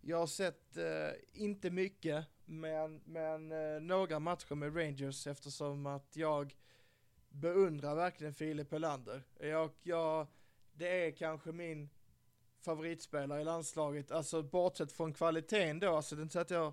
[0.00, 0.84] jag har sett, eh,
[1.42, 6.56] inte mycket, men, men eh, några matcher med Rangers eftersom att jag
[7.28, 9.22] beundrar verkligen Filip Helander.
[9.40, 10.26] Jag, jag,
[10.72, 11.90] det är kanske min
[12.60, 16.72] favoritspelare i landslaget, alltså bortsett från kvaliteten då, alltså det är inte så att jag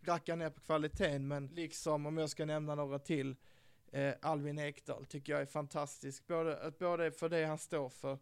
[0.00, 3.36] rackar ner på kvaliteten, men liksom om jag ska nämna några till,
[3.92, 8.18] eh, Alvin Ekdal tycker jag är fantastisk, både, både för det han står för,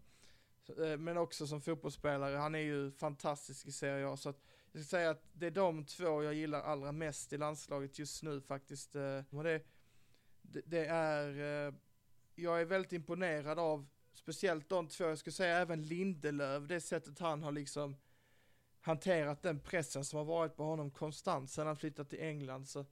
[0.78, 2.36] eh, men också som fotbollsspelare.
[2.36, 4.42] Han är ju fantastisk i Serie A, så att
[4.76, 8.22] jag ska säga att det är de två jag gillar allra mest i landslaget just
[8.22, 8.96] nu faktiskt.
[8.96, 9.62] Eh, och det,
[10.42, 11.28] det, är,
[11.68, 11.74] eh,
[12.34, 17.18] jag är väldigt imponerad av speciellt de två, jag skulle säga även Lindelöf, det sättet
[17.18, 17.96] han har liksom
[18.80, 22.86] hanterat den pressen som har varit på honom konstant sedan han flyttade till England så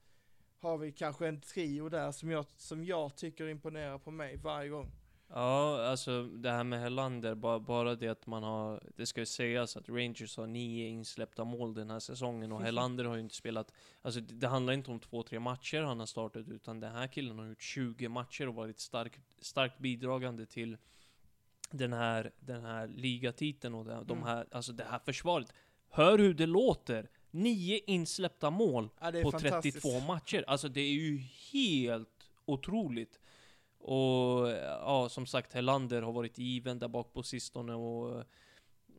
[0.58, 4.68] har vi kanske en trio där som jag, som jag tycker imponerar på mig varje
[4.68, 4.92] gång.
[5.36, 9.26] Ja, alltså det här med Helander, bara, bara det att man har, det ska ju
[9.26, 13.34] sägas att Rangers har nio insläppta mål den här säsongen och Helander har ju inte
[13.34, 16.92] spelat, alltså det, det handlar inte om två, tre matcher han har startat, utan den
[16.92, 20.76] här killen har gjort 20 matcher och varit stark, starkt bidragande till
[21.70, 24.28] den här, den här ligatiteln och de, de Mm.
[24.28, 25.52] här, alltså det här försvaret.
[25.88, 27.08] Hör hur det låter!
[27.30, 29.82] Nio insläppta mål Ja, på fantastiskt.
[29.82, 30.44] 32 matcher.
[30.46, 31.18] Alltså det är ju
[31.52, 33.18] helt otroligt.
[33.86, 38.24] Och ja, som sagt, Helander har varit given där bak på sistone och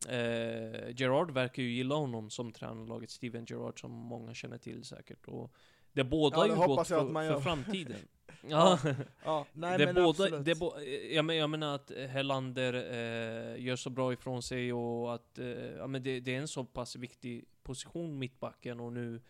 [0.09, 5.27] eh, Gerard verkar ju gilla honom som tränarlaget Steven Gerard som många känner till säkert.
[5.27, 5.53] Och
[5.93, 7.97] det båda Ja, ju gott för, för framtiden.
[8.47, 8.79] ja,
[9.23, 10.45] Ja, nej det men båda, absolut.
[10.45, 10.79] det bo,
[11.11, 15.47] jag, men, jag menar att Helander eh, gör så bra ifrån sig och att eh,
[15.47, 19.21] ja, men det, det är en så pass viktig position mittbacken och nu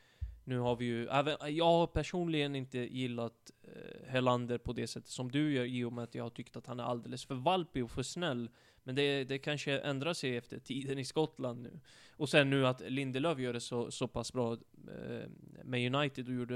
[0.47, 5.09] nu har vi ju, även, jag har personligen inte gillat eh, Helander på det sättet
[5.09, 7.35] som du gör i och med att jag har tyckt att han är alldeles för
[7.35, 8.49] valpig och för snäll.
[8.83, 11.79] Men det, det kanske ändrar sig efter tiden i Skottland nu.
[12.09, 15.29] Och sen nu att Lindelöf gör det så, så pass bra eh,
[15.63, 16.55] med United och gjorde,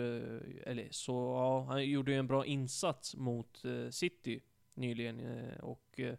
[0.64, 4.42] eller så, ja, han gjorde ju en bra insats mot eh, City
[4.74, 5.20] nyligen.
[5.20, 6.16] Eh, och eh,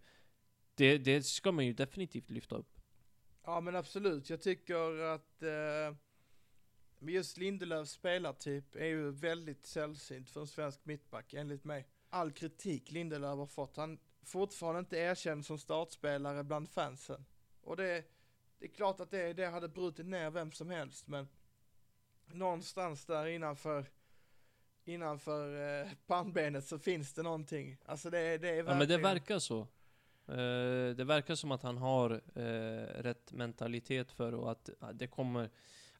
[0.74, 2.80] det, det ska man ju definitivt lyfta upp.
[3.44, 5.96] Ja men absolut, jag tycker att eh,
[7.02, 11.86] men just Lindelöfs spelartyp är ju väldigt sällsynt för en svensk mittback enligt mig.
[12.10, 17.24] All kritik Lindelöf har fått, han fortfarande inte erkänd som startspelare bland fansen.
[17.62, 18.04] Och det,
[18.58, 21.28] det är klart att det, det hade brutit ner vem som helst men
[22.26, 23.84] någonstans där innanför
[24.84, 27.76] innanför eh, pannbenet så finns det någonting.
[27.84, 29.60] Alltså det, det är Ja men det verkligen- verkar så.
[30.28, 35.50] Eh, det verkar som att han har eh, rätt mentalitet för och att det kommer,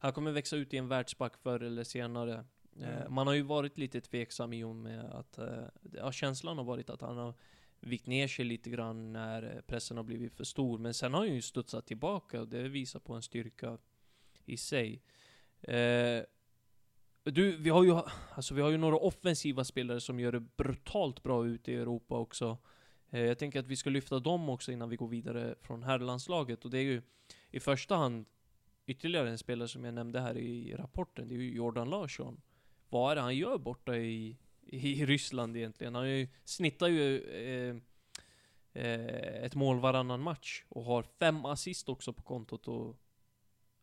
[0.01, 2.33] han kommer växa ut i en världsback förr eller senare.
[2.79, 3.13] Eh, Mm.
[3.13, 6.89] man har ju varit lite tveksam i och med att, eh, ja, känslan har varit
[6.89, 7.33] att han har
[7.79, 10.77] vikt ner sig lite grann när eh, pressen har blivit för stor.
[10.77, 13.77] Men sen har han ju studsat tillbaka och det visar på en styrka
[14.45, 15.01] i sig.
[15.61, 16.23] Eh,
[17.23, 17.95] du, vi har ju,
[18.35, 22.17] alltså vi har ju några offensiva spelare som gör det brutalt bra ute i Europa
[22.17, 22.57] också.
[23.09, 26.65] Eh, Jag tänker att vi ska lyfta dem också innan vi går vidare från herrlandslaget.
[26.65, 27.01] Och det är ju
[27.51, 28.25] i första hand
[28.91, 31.27] ytterligare en spelare som jag nämnde här i rapporten.
[31.27, 32.41] Det är ju Jordan Larsson.
[32.89, 35.95] Vad är det han gör borta i, i Ryssland egentligen?
[35.95, 37.75] Han ju, snittar ju eh,
[38.73, 42.67] eh, ett mål varannan match och har fem assist också på kontot.
[42.67, 42.97] Och,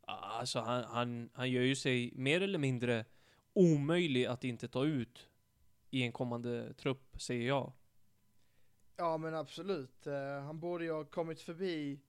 [0.06, 3.04] alltså han, han, han gör ju sig mer eller mindre
[3.52, 5.28] omöjlig att inte ta ut
[5.90, 7.72] i en kommande trupp, säger jag.
[8.96, 12.00] Ja men absolut, eh, han borde ju ha kommit förbi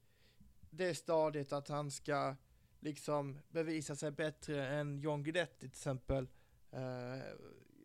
[0.70, 2.36] det stadiet att han ska
[2.80, 6.28] liksom bevisa sig bättre än John Guidetti till exempel.
[6.72, 7.24] Eh,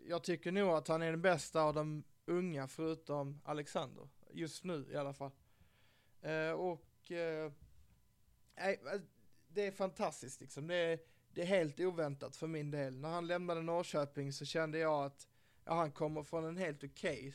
[0.08, 4.86] jag tycker nog att han är den bästa av de unga förutom Alexander, just nu
[4.90, 5.30] i alla fall.
[6.20, 7.52] Eh, och eh,
[8.56, 8.80] Nej,
[9.48, 10.66] det är fantastiskt liksom.
[10.66, 10.98] Det är,
[11.30, 12.96] det är helt oväntat för min del.
[12.96, 15.28] När han lämnade Norrköping så kände jag att
[15.64, 17.32] ja, han kommer från en helt okej okay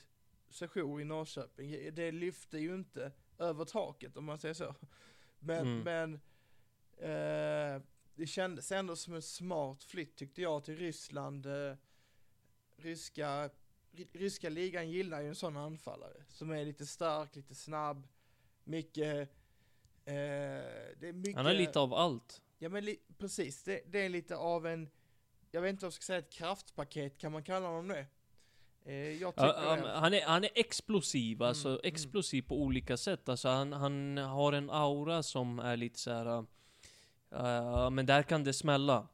[0.50, 1.96] session i Norrköping.
[1.96, 4.76] Det lyfte ju inte över taket om man säger så.
[5.40, 5.80] Men, mm.
[5.80, 6.20] men
[7.00, 7.82] eh,
[8.16, 11.46] det kändes ändå som en smart flytt tyckte jag till Ryssland.
[11.46, 11.76] Eh,
[12.78, 13.50] ryska,
[14.14, 18.08] ryska ligan gillar ju en sån anfallare som är lite stark, lite snabb,
[18.64, 19.30] mycket,
[20.06, 20.14] eh,
[20.96, 22.42] det är mycket Han har lite av allt.
[22.58, 24.90] Ja men li, precis, det, det, är lite av en,
[25.52, 28.06] jag vet inte om jag ska säga ett kraftpaket, kan man kalla honom det?
[28.86, 31.94] Eh, ja, han, är, han är explosiv, alltså mm, mm.
[31.94, 32.48] explosiv mm.
[32.48, 33.30] på olika sätt.
[33.30, 36.46] Alltså han, han har en aura som är lite så här.
[37.34, 39.08] Uh, men där kan det smälla.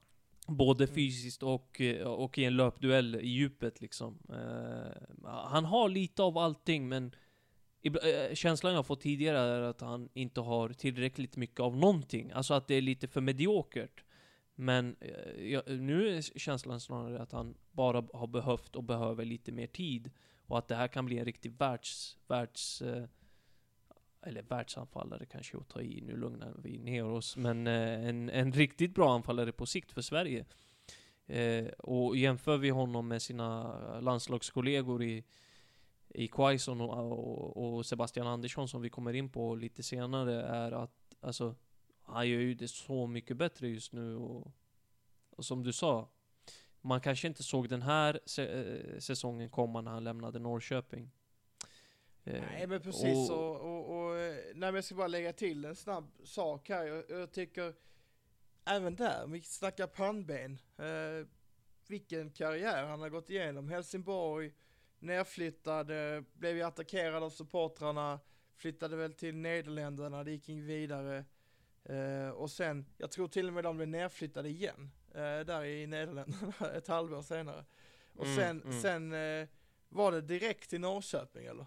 [0.48, 0.96] Både mm.
[0.96, 4.20] fysiskt och, och i en löpduell i djupet liksom.
[4.30, 7.16] Uh, han har lite av allting men
[8.34, 12.32] Känslan jag fått tidigare är att han inte har tillräckligt mycket av någonting.
[12.32, 14.04] Alltså att det är lite för mediokert.
[14.56, 14.96] Men
[15.38, 20.12] ja, nu är känslan snarare att han bara har behövt och behöver lite mer tid.
[20.48, 22.18] Och att det här kan bli en riktig världs...
[22.28, 22.84] världs
[24.26, 27.38] eller världsanfallare kanske att ta i, nu lugnar vi ner oss.
[27.38, 30.46] Men eh, en, en riktigt bra anfallare på sikt för Sverige.
[31.28, 35.24] Eh, och jämför vi honom med sina landslagskollegor i,
[36.10, 40.72] i Quaison och, och, och, Sebastian Andersson som vi kommer in på lite senare är
[40.72, 41.56] att alltså,
[42.02, 44.52] han gör ju det så mycket bättre just nu och,
[45.30, 46.10] och som du sa,
[46.82, 51.12] man kanske inte såg den här eh, säsongen komma när han lämnade Norrköping.
[52.26, 55.66] Eh, nej men precis och, och, och, och eh, nej, jag ska bara lägga till
[55.66, 56.86] en snabb sak här.
[56.86, 57.74] Jag, jag tycker
[58.66, 60.60] även där, vi snackar pannben.
[60.78, 61.28] Eh,
[61.88, 63.70] vilken karriär han har gått igenom.
[63.70, 64.54] Helsingborg,
[65.00, 68.20] nerflyttad, eh, blev ju attackerad av supportrarna,
[68.56, 71.26] flyttade väl till Nederländerna, det gick vidare.
[71.84, 75.88] Eh, och sen, jag tror till och med de blev nerflyttade igen, eh, där i
[75.88, 77.66] Nederländerna ett halvår senare.
[78.16, 78.82] Och mm, sen, mm.
[78.82, 79.14] sen
[79.90, 81.66] var det direkt till Norrköping eller?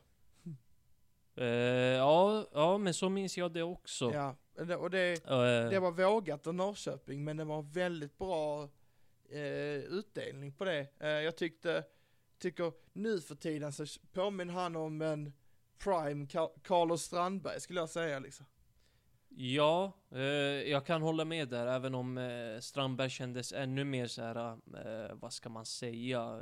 [1.41, 4.13] Uh, ja, ja, men så minns jag det också.
[4.13, 4.37] Ja,
[4.79, 8.63] och det, uh, det var vågat av Norrköping, men det var väldigt bra
[9.33, 9.39] uh,
[9.79, 10.89] utdelning på det.
[11.01, 11.85] jag tyckte,
[12.39, 15.33] tycker nu för tiden så påminner han om en
[15.79, 16.27] prime
[16.63, 18.47] Carlos Strandberg skulle jag säga liksom.
[19.31, 19.93] Ja,
[20.67, 22.19] jag kan hålla med där, även om
[22.61, 24.59] Strandberg kändes ännu mer så här,
[25.15, 26.41] vad ska man säga?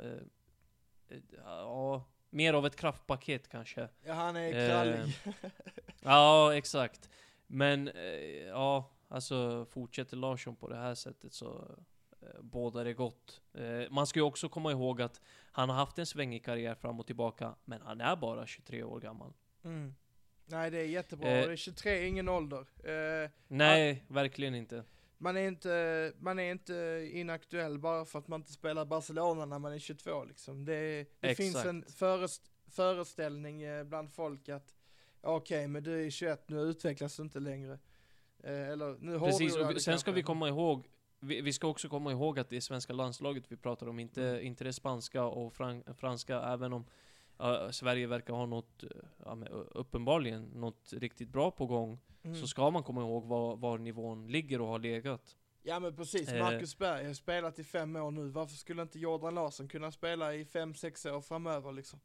[1.31, 3.89] ja Mer av ett kraftpaket kanske.
[4.03, 4.99] Ja, han är krallig.
[4.99, 5.51] Eh,
[6.01, 7.09] ja, exakt.
[7.47, 11.77] Men, eh, ja, alltså fortsätter Larsson på det här sättet så
[12.21, 13.41] eh, bådar det gott.
[13.53, 16.99] Eh, man ska ju också komma ihåg att han har haft en svängig karriär fram
[16.99, 19.33] och tillbaka, men han är bara 23 år gammal.
[19.63, 19.95] Mm.
[20.45, 21.29] Nej, det är jättebra.
[21.29, 22.65] Eh, det är 23, ingen ålder.
[22.83, 24.83] Eh, nej, han, verkligen inte
[25.17, 29.59] man är inte, man är inte inaktuell bara för att man inte spelar Barcelona när
[29.59, 30.65] man är 22 liksom.
[30.65, 34.75] Det, det finns en förest, föreställning eh, bland folk att
[35.21, 37.79] okej, okay, men du är 21, nu utvecklas du inte längre.
[38.43, 39.97] Eh, eller nu Precis, och sen kanske.
[39.97, 40.87] ska vi komma ihåg
[41.19, 44.23] vi, vi, ska också komma ihåg att det är svenska landslaget vi pratar om, inte,
[44.23, 44.45] mm.
[44.45, 46.85] inte det spanska och fran, franska, även om
[47.43, 51.99] uh, Sverige verkar ha något, uh, uppenbarligen, något riktigt bra på gång.
[52.23, 52.35] Mm.
[52.35, 55.35] Så ska man komma ihåg var, var nivån ligger och har legat.
[55.61, 56.43] Ja men precis, eh.
[56.43, 58.29] Marcus Berg har spelat i fem år nu.
[58.29, 61.99] Varför skulle inte Jordan Larsson kunna spela i fem, sex år framöver liksom?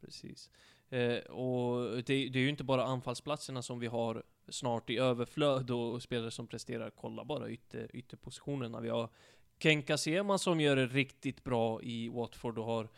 [0.00, 0.50] Precis.
[0.88, 5.70] Eh, och det, det, är ju inte bara anfallsplatserna som vi har snart i överflöd
[5.70, 6.90] och spelare som presterar.
[6.90, 8.80] Kolla bara ytter, ytterpositionerna.
[8.80, 9.08] Vi har
[9.58, 12.88] Kenka Sema som gör det riktigt bra i Watford och har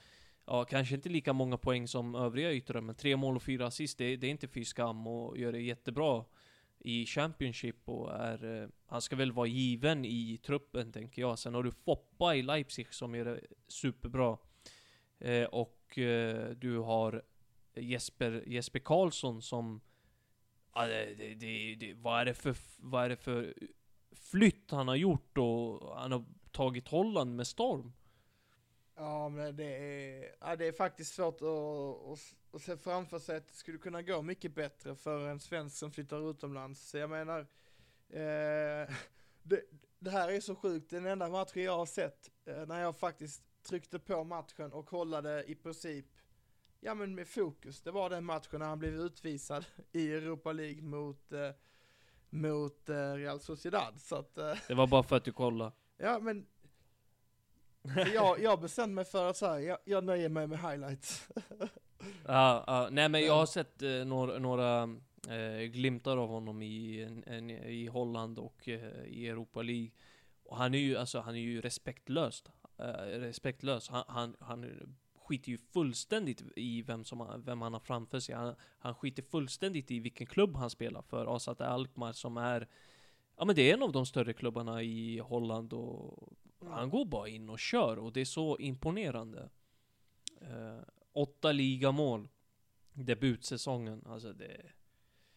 [0.46, 3.98] ja, kanske inte lika många poäng som övriga yttrar, men tre mål och fyra assist,
[3.98, 6.24] det, det är inte fy skam och gör det jättebra
[6.78, 11.38] i Championship och är, eh, han ska väl vara given i truppen tänker jag.
[11.38, 14.38] Sen har du Foppa i Leipzig som gör det superbra.
[15.18, 17.22] Eh, och eh, du har
[17.74, 19.80] Jesper, Jesper Karlsson som,
[20.74, 23.54] ja, det, det, det, vad, är det för, vad är det för
[24.12, 27.92] flytt han har gjort och han har tagit Holland med storm.
[28.98, 33.48] Ja men det är, ja, det är faktiskt svårt att, att, se framför sig att
[33.48, 36.88] det skulle kunna gå mycket bättre för en svensk som flyttar utomlands.
[36.90, 37.40] Så jag menar,
[38.08, 38.88] eh,
[39.42, 39.62] det,
[39.98, 43.42] det, här är så sjukt, den enda matchen jag har sett eh, när jag faktiskt
[43.62, 46.06] tryckte på matchen och kollade i princip,
[46.80, 50.82] ja men med fokus, det var den matchen när han blev utvisad i Europa League
[50.82, 51.50] mot, eh,
[52.30, 54.00] mot eh, Real Sociedad.
[54.00, 55.72] Så att, eh, det var bara för att du kollade.
[55.98, 56.46] Ja men
[58.14, 61.28] jag, jag bestämde mig för att säga, jag, jag nöjer mig med highlights.
[62.26, 64.82] ja, ja, nej men jag har sett eh, några, några
[65.28, 69.90] eh, glimtar av honom i, en, i Holland och eh, i Europa League.
[70.44, 72.50] Och han är ju, alltså, han är ju respektlöst.
[72.78, 73.88] Eh, respektlös.
[73.88, 74.96] Han, han, han
[75.26, 78.34] skiter ju fullständigt i vem, som, vem han har framför sig.
[78.34, 81.36] Han, han skiter fullständigt i vilken klubb han spelar för.
[81.36, 82.68] AZ Alkmaar som är
[83.36, 86.32] Ja men det är en av de större klubbarna i Holland och
[86.70, 89.50] han går bara in och kör och det är så imponerande.
[90.40, 90.80] Eh,
[91.12, 92.28] åtta ligamål.
[92.92, 94.62] Debutsäsongen, alltså det...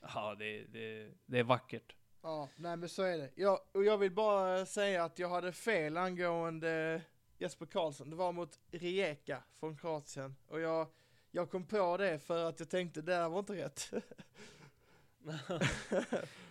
[0.01, 1.95] Ja, det, det, det är vackert.
[2.21, 3.31] Ja, nej men så är det.
[3.35, 7.01] Jag, och jag vill bara säga att jag hade fel angående
[7.37, 8.09] Jesper Karlsson.
[8.09, 10.35] Det var mot Rijeka från Kroatien.
[10.47, 10.87] Och jag,
[11.31, 13.93] jag kom på det för att jag tänkte det där var inte rätt.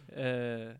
[0.08, 0.76] eh,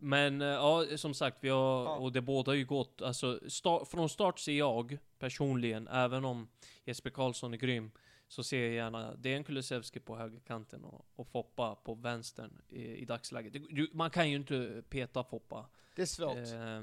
[0.00, 1.96] men eh, ja, som sagt, vi har, ja.
[1.96, 6.48] och det båda ju gått, alltså start, från start ser jag personligen, även om
[6.84, 7.90] Jesper Karlsson är grym,
[8.28, 13.04] så ser jag gärna Dejan Kulusevski på högerkanten och, och Foppa på vänstern i, i
[13.04, 13.52] dagsläget.
[13.52, 15.66] Det, man kan ju inte peta Foppa.
[15.96, 16.36] Det är svårt.
[16.36, 16.82] Eh,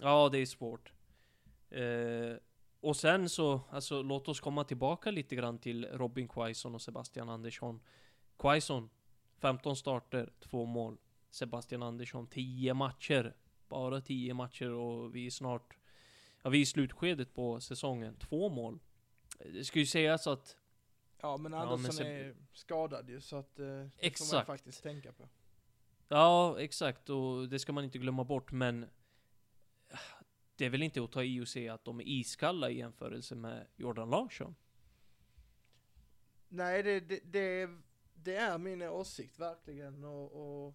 [0.00, 0.92] ja, det är svårt.
[1.70, 2.36] Eh,
[2.80, 7.28] och sen så, alltså låt oss komma tillbaka lite grann till Robin Quaison och Sebastian
[7.28, 7.80] Andersson.
[8.38, 8.90] Quaison,
[9.38, 10.98] 15 starter, 2 mål.
[11.34, 13.36] Sebastian Andersson 10 matcher.
[13.68, 15.76] Bara 10 matcher och vi är snart,
[16.42, 18.16] ja vi är i slutskedet på säsongen.
[18.16, 18.80] Två mål.
[19.38, 20.56] Det ska ju sägas att
[21.20, 24.30] Ja men Andersson ja, men är skadad ju så att eh, det exakt.
[24.30, 25.28] får man faktiskt tänka på.
[26.08, 28.86] Ja exakt och det ska man inte glömma bort men
[30.56, 33.34] Det är väl inte att ta i och se att de är iskalla i jämförelse
[33.34, 34.54] med Jordan Larsson?
[36.48, 37.70] Nej det, det, det,
[38.14, 40.74] det är min åsikt verkligen och, och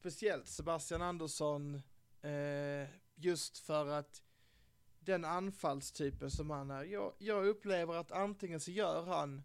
[0.00, 1.82] speciellt Sebastian Andersson
[2.22, 4.22] eh, just för att
[5.00, 6.84] den anfallstypen som han är.
[6.84, 9.42] Jag, jag upplever att antingen så gör han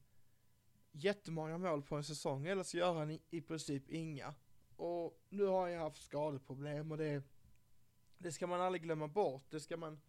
[0.91, 4.33] jättemånga mål på en säsong eller så gör han i, i princip inga.
[4.75, 7.23] Och nu har han haft skadeproblem och det,
[8.17, 9.45] det ska man aldrig glömma bort.
[9.49, 10.01] Det ska man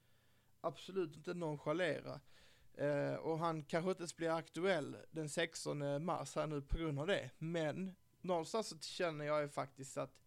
[0.61, 2.21] absolut inte nonchalera.
[2.75, 6.99] Eh, och han kanske inte ens blir aktuell den 16 mars här nu på grund
[6.99, 7.31] av det.
[7.39, 10.22] Men någonstans så känner jag ju faktiskt att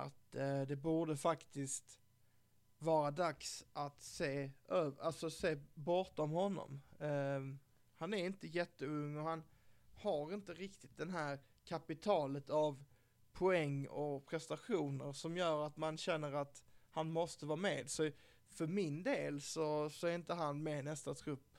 [0.00, 2.00] att eh, det borde faktiskt
[2.78, 4.50] vara dags att se,
[5.00, 6.82] alltså se bortom honom.
[6.98, 7.40] Eh,
[7.96, 9.42] han är inte jätteung och han
[9.94, 12.84] har inte riktigt den här kapitalet av
[13.32, 17.90] poäng och prestationer som gör att man känner att han måste vara med.
[17.90, 18.10] Så
[18.48, 21.58] för min del så, så är inte han med i nästa trupp.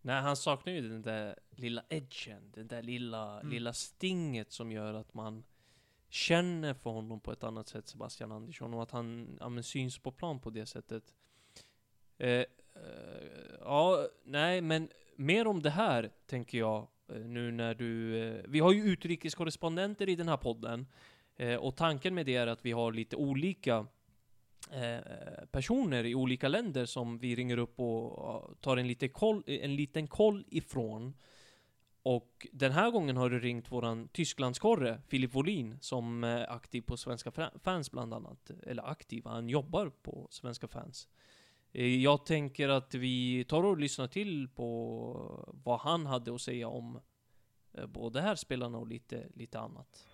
[0.00, 3.52] Nej, han saknar ju den där lilla edgen, den där lilla, mm.
[3.52, 5.44] lilla stinget som gör att man
[6.12, 9.98] känner för honom på ett annat sätt, Sebastian Andersson, och att han ja, men, syns
[9.98, 11.14] på plan på det sättet.
[12.18, 12.46] Eh, eh,
[13.60, 18.18] ja, nej, men mer om det här, tänker jag, eh, nu när du...
[18.18, 20.86] Eh, vi har ju utrikeskorrespondenter i den här podden,
[21.36, 23.86] eh, och tanken med det är att vi har lite olika
[24.70, 24.98] eh,
[25.50, 30.06] personer i olika länder som vi ringer upp och tar en lite koll, en liten
[30.06, 31.14] koll ifrån.
[32.02, 36.96] Och den här gången har du ringt våran Tysklandskorre, Filip Wolin, som är aktiv på
[36.96, 38.50] Svenska fans bland annat.
[38.66, 41.08] Eller aktiv, han jobbar på Svenska fans.
[41.72, 46.68] Eh, jag tänker att vi tar och lyssnar till på vad han hade att säga
[46.68, 47.00] om
[47.74, 50.06] eh, både här spelarna och lite, lite annat.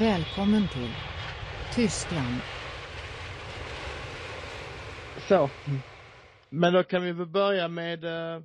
[0.00, 0.90] Välkommen till
[1.74, 2.40] Tyskland.
[5.28, 5.50] Så.
[6.50, 8.42] Men då kan vi väl börja med uh,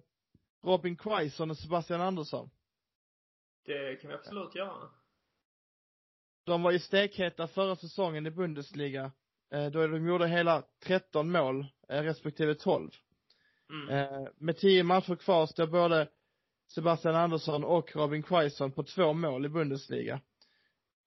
[0.63, 2.49] Robin Quaison och Sebastian Andersson.
[3.65, 4.89] Det kan vi absolut göra.
[6.45, 9.11] De var ju stekheta förra säsongen i Bundesliga.
[9.51, 12.91] Eh, då de gjorde hela 13 mål, eh, respektive 12.
[13.69, 13.89] Mm.
[13.89, 16.07] Eh, med 10 matcher kvar står både
[16.67, 20.21] Sebastian Andersson och Robin Quaison på två mål i Bundesliga.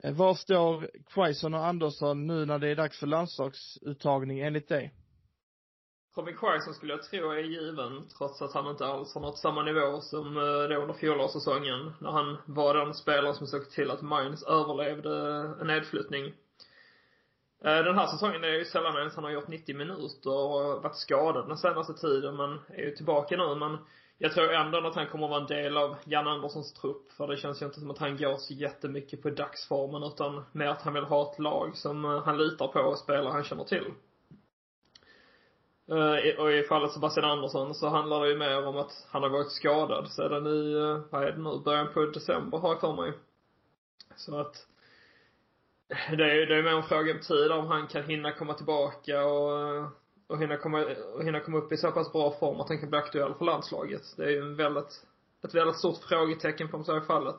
[0.03, 4.95] Eh, var står Quaison och Andersson nu när det är dags för landslagsuttagning enligt dig?
[6.17, 9.63] Robin Quaison skulle jag tro är given, trots att han inte alls har nått samma
[9.63, 14.03] nivå som eh, då under fjolårssäsongen, när han var den spelare som såg till att
[14.03, 15.11] mines överlevde
[15.61, 16.25] en nedflyttning.
[17.65, 20.83] Eh, den här säsongen är det ju sällan ens han har gjort 90 minuter och
[20.83, 23.55] varit skadad den senaste tiden, men är ju tillbaka nu.
[23.55, 23.79] Men
[24.19, 27.27] jag tror ändå att han kommer att vara en del av Jan Anderssons trupp, för
[27.27, 30.83] det känns ju inte som att han går så jättemycket på dagsformen, utan mer att
[30.83, 33.85] han vill ha ett lag som eh, han litar på och spelare han känner till.
[35.93, 39.31] Uh, och i fallet Sebastian Andersson så handlar det ju mer om att han har
[39.31, 42.93] varit skadad sedan i, uh, vad är det nu, början på december har jag för
[42.93, 43.13] mig.
[44.17, 44.67] Så att
[45.89, 48.55] det är ju det är mer en fråga om tid om han kan hinna komma
[48.55, 49.89] tillbaka och eh,
[50.29, 50.85] och hinna komma,
[51.15, 53.45] och hinna komma upp i så pass bra form att han kan bli aktuell för
[53.45, 54.03] landslaget.
[54.17, 55.07] Det är ju en väldigt,
[55.45, 57.37] ett väldigt stort frågetecken på om så är fallet.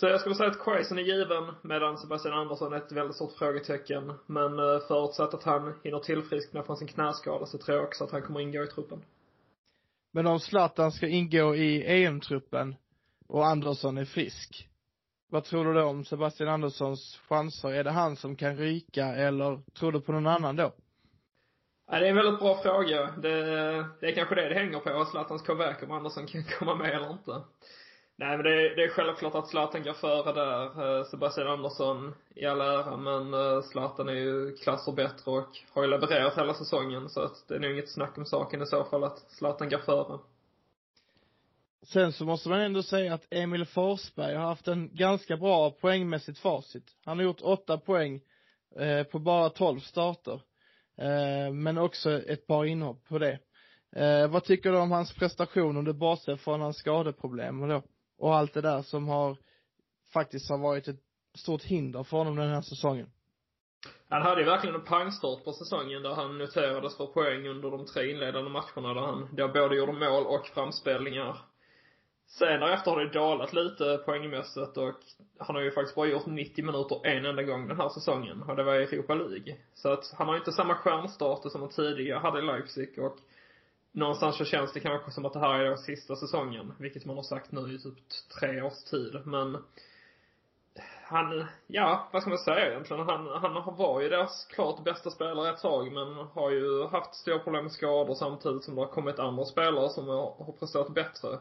[0.00, 3.32] Så jag skulle säga att Quaison är given, medan Sebastian Andersson är ett väldigt stort
[3.32, 4.12] frågetecken.
[4.26, 8.10] Men eh, förutsatt att han hinner tillfriskna från sin knäskada så tror jag också att
[8.10, 9.02] han kommer ingå i truppen.
[10.12, 12.74] Men om Zlatan ska ingå i EM-truppen
[13.28, 14.68] och Andersson är frisk,
[15.30, 17.68] vad tror du då om Sebastian Anderssons chanser?
[17.68, 20.72] Är det han som kan ryka eller tror du på någon annan då?
[21.90, 23.10] Ja, det är en väldigt bra fråga.
[23.22, 23.30] Det,
[24.00, 27.10] det är kanske det det hänger på, Zlatans comeback, om Andersson kan komma med eller
[27.10, 27.42] inte.
[28.20, 30.98] Nej men det är, det är självklart att Zlatan går före där.
[30.98, 35.82] Eh, Sebastian Andersson i all ära, men eh, Zlatan är ju klasser bättre och har
[35.82, 38.84] ju levererat hela säsongen så att det är nog inget snack om saken i så
[38.84, 40.18] fall att Zlatan går före.
[41.82, 46.38] Sen så måste man ändå säga att Emil Forsberg har haft en ganska bra poängmässigt
[46.38, 46.84] facit.
[47.04, 48.20] Han har gjort åtta poäng
[48.76, 50.40] eh, på bara tolv starter.
[50.96, 53.38] Eh, men också ett par inhopp på det.
[53.96, 57.82] Eh, vad tycker du om hans prestation om du bortser från hans skadeproblem och då?
[58.18, 59.36] Och allt det där som har
[60.12, 61.00] faktiskt har varit ett
[61.34, 63.10] stort hinder för honom den här säsongen.
[64.08, 67.86] Han hade ju verkligen en pangstart på säsongen där han noterades för poäng under de
[67.86, 71.38] tre inledande matcherna där han då både gjorde mål och framspelningar.
[72.26, 74.94] Sen därefter har det dalat lite poängmässigt och
[75.38, 78.56] han har ju faktiskt bara gjort 90 minuter en enda gång den här säsongen och
[78.56, 79.56] det var i Europa League.
[79.74, 83.18] Så att han har inte samma stjärnstatus som han tidigare hade i Leipzig och
[83.92, 87.16] någonstans så känns det kanske som att det här är då sista säsongen, vilket man
[87.16, 87.98] har sagt nu i typ
[88.40, 89.58] tre års tid, men
[91.02, 93.06] han, ja, vad ska man säga egentligen?
[93.08, 97.38] Han, han var ju deras klart bästa spelare ett tag, men har ju haft stora
[97.38, 101.32] problem med skador samtidigt som det har kommit andra spelare som har, har presterat bättre.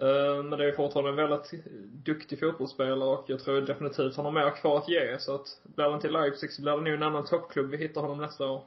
[0.00, 1.64] Eh, men det är fortfarande en väldigt
[2.04, 5.88] duktig fotbollsspelare och jag tror definitivt han har mer kvar att ge, så att blir
[5.88, 8.62] det inte Leipzig så blir det nog en annan toppklubb vi hittar honom nästa år.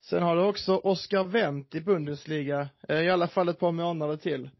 [0.00, 4.16] Sen har du också Oskar Wendt i Bundesliga, eh, i alla fall ett par månader
[4.16, 4.50] till.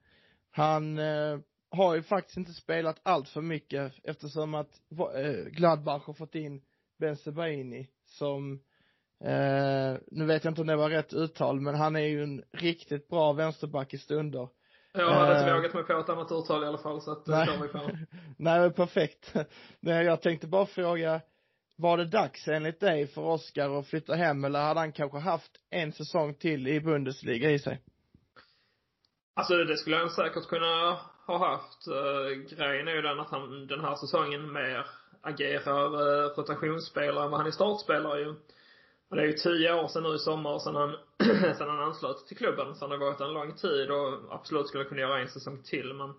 [0.51, 1.39] Han eh,
[1.71, 4.71] har ju faktiskt inte spelat allt för mycket eftersom att
[5.15, 6.63] eh, Gladbach har fått in
[6.99, 8.53] Ben Sebaini som,
[9.25, 12.43] eh, nu vet jag inte om det var rätt uttal, men han är ju en
[12.53, 14.49] riktigt bra vänsterback i stunder.
[14.93, 17.47] Jag hade inte vågat mig på ett annat uttal i alla fall, så att det
[17.47, 17.91] kör vi på.
[18.37, 19.35] Nej, perfekt.
[19.81, 21.21] Nej, jag tänkte bara fråga,
[21.81, 25.51] var det dags enligt dig för Oskar att flytta hem eller hade han kanske haft
[25.71, 27.83] en säsong till i Bundesliga i sig?
[29.35, 31.87] Alltså det skulle han säkert kunna ha haft.
[31.87, 34.87] Eh, grejen är ju den att han den här säsongen mer
[35.23, 38.35] agerar eh, rotationsspelare än vad han är startspelare ju.
[39.11, 40.97] Och det är ju tio år sedan nu i sommar sedan han,
[41.57, 42.75] sedan han anslöt till klubben.
[42.75, 45.95] Så han har varit en lång tid och absolut skulle kunna göra en säsong till
[45.95, 46.15] men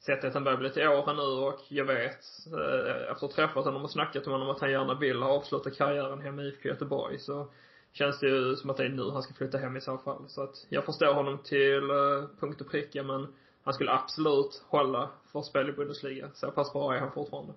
[0.00, 3.28] sett att han börjar bli till åren nu och jag vet, eh, efter att ha
[3.28, 6.68] träffat honom och snackat med honom att han gärna vill avsluta karriären hemma i IFK
[6.68, 7.48] Göteborg så
[7.92, 10.24] känns det ju som att det är nu han ska flytta hem i så fall.
[10.28, 15.10] Så att jag förstår honom till eh punkt och pricka men han skulle absolut hålla
[15.32, 16.30] för spel i Bundesliga.
[16.34, 17.52] Så pass bra är han fortfarande.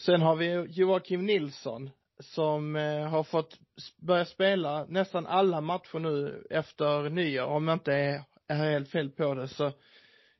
[0.00, 3.58] Sen har vi Joakim Nilsson som eh, har fått
[3.96, 9.10] börja spela nästan alla matcher nu efter nyår, om jag inte är, är helt fel
[9.10, 9.48] på det.
[9.48, 9.72] Så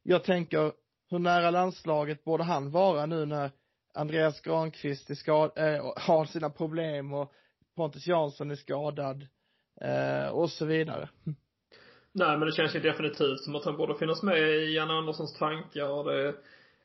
[0.03, 0.73] jag tänker,
[1.11, 3.51] hur nära landslaget borde han vara nu när
[3.95, 7.33] Andreas Granqvist är skad, äh, har sina problem och
[7.77, 9.27] Pontus Jansson är skadad
[9.81, 11.09] eh, och så vidare.
[12.13, 15.39] Nej, men det känns ju definitivt som att han borde finnas med i Jan Anderssons
[15.39, 16.35] tankar och det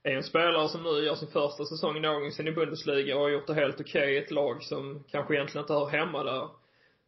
[0.03, 3.47] är en spelare som nu gör sin första säsong någonsin i Bundesliga och har gjort
[3.47, 6.49] det helt okej okay i ett lag som kanske egentligen inte hör hemma där.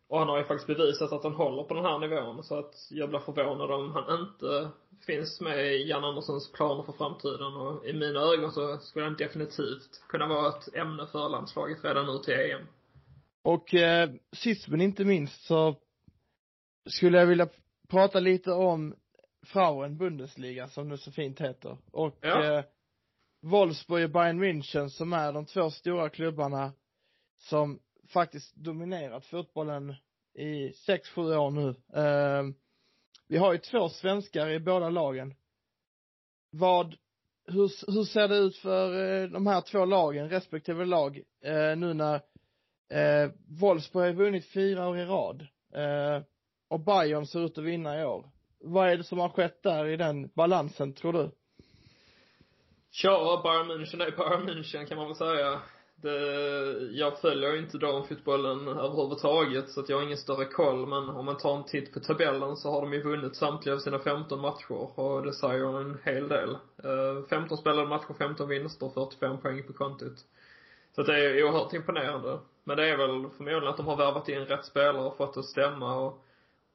[0.10, 2.88] Och han har ju faktiskt bevisat att han håller på den här nivån så att
[2.90, 4.70] jag blir förvånad om han inte
[5.06, 9.16] finns med i Jan Anderssons planer för framtiden och i mina ögon så skulle han
[9.18, 12.68] definitivt kunna vara ett ämne för landslaget redan nu till EM.
[13.44, 15.76] Och eh, sist men inte minst så
[16.90, 17.48] skulle jag vilja
[17.88, 18.96] prata lite om
[19.46, 21.78] Frauen Bundesliga som det så fint heter.
[21.92, 22.44] Och ja.
[22.44, 22.64] eh,
[23.42, 26.72] Wolfsburg och Bayern München som är de två stora klubbarna
[27.38, 27.80] som
[28.10, 29.96] faktiskt dominerat fotbollen
[30.34, 31.76] i sex, sju år nu.
[32.00, 32.56] Ehm,
[33.28, 35.36] vi har ju två svenskar i båda lagen.
[36.52, 36.96] Vad,
[37.48, 41.94] hur, hur ser det ut för eh, de här två lagen, respektive lag, eh, nu
[41.94, 42.22] när
[42.92, 45.48] Eh, Wolfsburg har vunnit fyra år i rad.
[45.74, 46.24] Eh,
[46.70, 48.30] och Bayern ser ut att vinna i år.
[48.60, 51.32] Vad är det som har skett där i den balansen, tror du?
[53.04, 55.62] Ja, Bayern München är Bayern München kan man väl säga.
[56.02, 61.10] Det, eh, jag följer inte damfotbollen överhuvudtaget så att jag har ingen större koll men
[61.10, 64.00] om man tar en titt på tabellen så har de ju vunnit samtliga av sina
[64.00, 66.50] 15 matcher och det säger en hel del.
[66.84, 70.26] Eh, 15 spelade matcher, 15 vinster, 45 poäng på kontot.
[70.96, 72.40] Så att det är oerhört imponerande.
[72.64, 75.40] Men det är väl förmodligen att de har värvat in rätt spelare och fått det
[75.40, 76.26] att stämma och,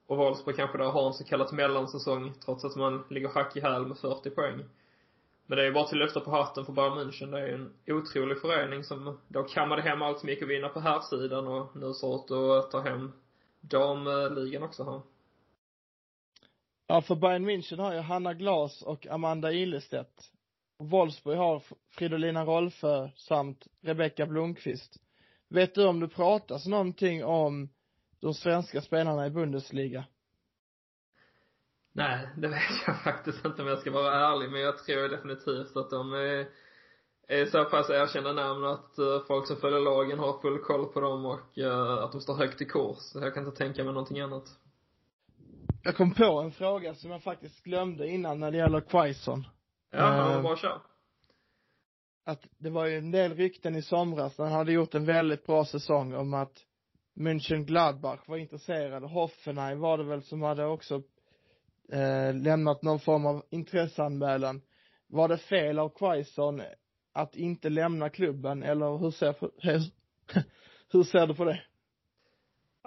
[0.07, 3.61] och Wolfsburg kanske där har en så kallad mellansäsong trots att man ligger hack i
[3.61, 4.65] häl med 40 poäng.
[5.47, 7.31] Men det är ju bara till att lyfta på hatten för Bayern München.
[7.31, 10.69] Det är ju en otrolig förening som då kammade hem allt som gick att vinna
[10.69, 13.13] på här sidan och nu så åt att ta hem
[13.61, 15.01] damligan också här.
[16.87, 20.31] Ja, för Bayern München har ju Hanna Glas och Amanda Ilestedt.
[20.79, 24.97] Wolfsburg har Fridolina Rolfö samt Rebecka Blomqvist.
[25.49, 27.69] Vet du om det pratas någonting om
[28.21, 30.05] de svenska spelarna i Bundesliga?
[31.97, 35.77] Nej, det vet jag faktiskt inte om jag ska vara ärlig, men jag tror definitivt
[35.77, 36.47] att de är,
[37.29, 41.01] är så pass erkända namn att uh, folk som följer lagen har full koll på
[41.01, 43.15] dem och uh, att de står högt i kurs.
[43.15, 44.45] Jag kan inte tänka mig någonting annat.
[45.83, 49.47] Jag kom på en fråga som jag faktiskt glömde innan när det gäller Quaison.
[49.91, 50.81] Ja, uh, bara kör.
[52.27, 55.47] Att det var ju en del rykten i somras när han hade gjort en väldigt
[55.47, 56.65] bra säsong om att
[57.17, 59.07] München Gladbach var intresserade.
[59.07, 61.03] Hoffenheim var det väl som hade också
[61.93, 64.61] eh, lämnat någon form av intresseanmälan.
[65.07, 66.63] Var det fel av Quaison
[67.13, 69.83] att inte lämna klubben eller hur ser, hur,
[70.93, 71.63] hur ser du på det?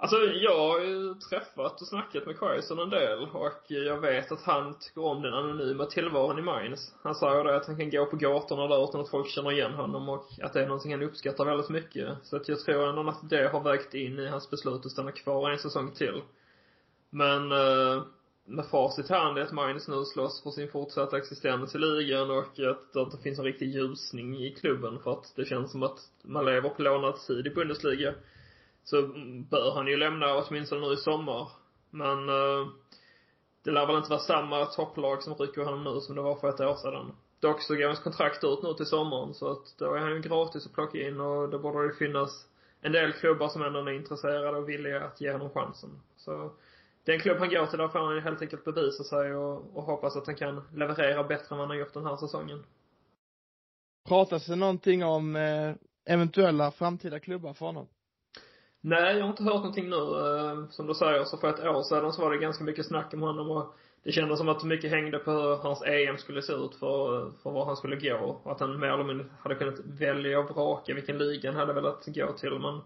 [0.00, 4.42] Alltså jag har ju träffat och snackat med Quaison en del och jag vet att
[4.42, 6.94] han tycker om den anonyma tillvaron i Mainz.
[7.02, 9.72] Han säger det att han kan gå på gatorna där utan att folk känner igen
[9.74, 12.08] honom och att det är någonting han uppskattar väldigt mycket.
[12.22, 15.12] Så att jag tror ändå att det har vägt in i hans beslut att stanna
[15.12, 16.22] kvar en säsong till.
[17.10, 18.02] Men eh,
[18.48, 22.30] med facit i hand är att Mainz nu slåss för sin fortsatta existens i ligan
[22.30, 25.82] och att, att det finns en riktig ljusning i klubben för att det känns som
[25.82, 28.14] att man lever på lånad tid i Bundesliga
[28.84, 29.02] så
[29.50, 31.48] bör han ju lämna åtminstone nu i sommar.
[31.90, 32.68] Men uh,
[33.64, 36.48] det lär väl inte vara samma topplag som rycker honom nu som det var för
[36.48, 37.12] ett år sedan.
[37.40, 40.20] Dock så går hans kontrakt ut nu till sommaren så att då är han ju
[40.20, 42.46] gratis att plocka in och då borde det finnas
[42.80, 45.90] en del klubbar som ändå är intresserade och villiga att ge honom chansen.
[46.16, 46.50] Så
[47.08, 50.16] den klubb han går till, där får han helt enkelt bevisa sig och, och hoppas
[50.16, 52.64] att han kan leverera bättre än vad han har gjort den här säsongen.
[54.08, 57.86] Pratas det någonting om eh, eventuella framtida klubbar för honom?
[58.80, 59.96] Nej, jag har inte hört någonting nu.
[59.96, 63.14] Eh, som du säger, så för ett år sedan så var det ganska mycket snack
[63.14, 66.52] om honom och det kändes som att mycket hängde på hur hans EM skulle se
[66.52, 68.40] ut för, för var han skulle gå.
[68.42, 71.72] Och att han mer eller mindre hade kunnat välja och vraka vilken liga han hade
[71.72, 72.58] velat gå till.
[72.58, 72.80] Men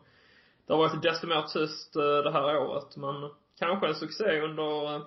[0.66, 2.97] det har varit desto mer tyst eh, det här året.
[2.97, 5.03] Men kanske en succé under EM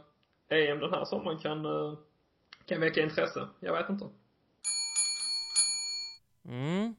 [0.49, 1.65] eh, e den här sommaren kan,
[2.65, 3.47] kan väcka intresse.
[3.59, 4.09] Jag vet inte.
[6.45, 6.95] Mm.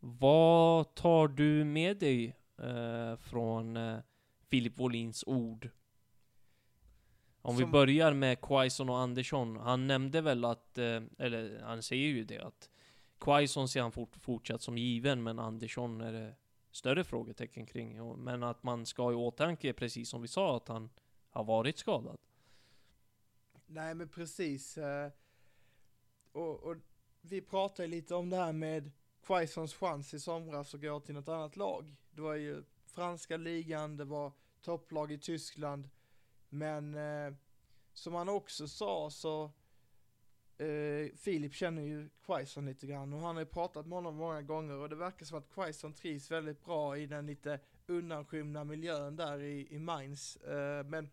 [0.00, 3.98] Vad tar du med dig eh, från eh,
[4.50, 5.68] Filip Wåhlins ord.
[7.42, 7.64] Om Som...
[7.64, 9.56] vi börjar med Quaison och Andersson.
[9.56, 12.70] Han nämnde väl att, eh, eller han säger ju det att
[13.20, 16.34] Quaison ser han fort, fortsatt som given, men Andersson är det
[16.78, 18.22] större frågetecken kring.
[18.24, 20.90] Men att man ska ha i åtanke, precis som vi sa, att han
[21.30, 22.16] har varit skadad.
[23.66, 24.78] Nej men precis.
[24.78, 25.10] Eh,
[26.32, 26.76] och, och
[27.20, 28.90] vi pratade lite om det här med
[29.22, 31.94] Quaisons chans i somras att gå till något annat lag.
[32.10, 35.88] Det var ju franska ligan, det var topplag i Tyskland.
[36.48, 37.34] Men eh,
[37.92, 39.50] som han också sa så
[40.58, 44.42] eh, Filip känner ju Quaison lite grann och han har ju pratat med honom många
[44.42, 49.16] gånger och det verkar som att Quaison trivs väldigt bra i den lite undanskymda miljön
[49.16, 50.36] där i, i Mainz.
[50.36, 51.10] Eh, men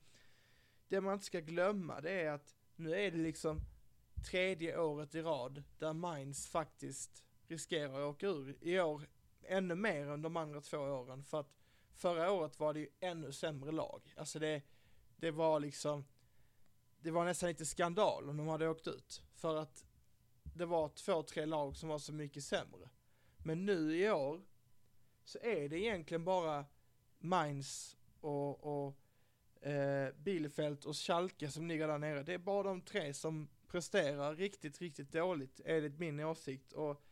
[0.88, 3.62] det man inte ska glömma det är att nu är det liksom
[4.32, 8.58] tredje året i rad där Mainz faktiskt riskerar att åka ur.
[8.62, 9.08] I år
[9.42, 11.54] ännu mer än de andra två åren för att
[11.96, 14.14] förra året var det ju ännu sämre lag.
[14.18, 14.62] Alltså det,
[15.18, 16.06] det var liksom,
[17.06, 19.22] det var nästan lite skandal om de hade åkt ut.
[19.36, 19.86] För att
[20.44, 22.90] det var två, tre lag som var så mycket sämre.
[23.38, 24.42] Men nu i år
[25.24, 26.66] så är det egentligen bara
[27.20, 28.98] Mainz och, och
[29.68, 32.24] eh, Bielefeld och Schalke som ligger där nere.
[32.24, 36.72] Det är bara de tre som presterar riktigt, riktigt dåligt enligt min åsikt.
[36.74, 37.04] Och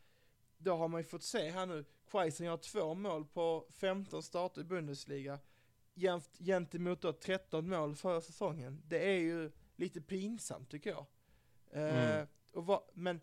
[0.57, 4.61] då har man ju fått se här nu, Quaison gör två mål på 15 starter
[4.61, 5.39] i Bundesliga
[5.93, 8.81] jämt, gentemot då 13 mål förra säsongen.
[8.85, 11.05] Det är ju lite pinsamt tycker jag.
[11.71, 12.21] Eh, mm.
[12.21, 13.21] Uh, och va, men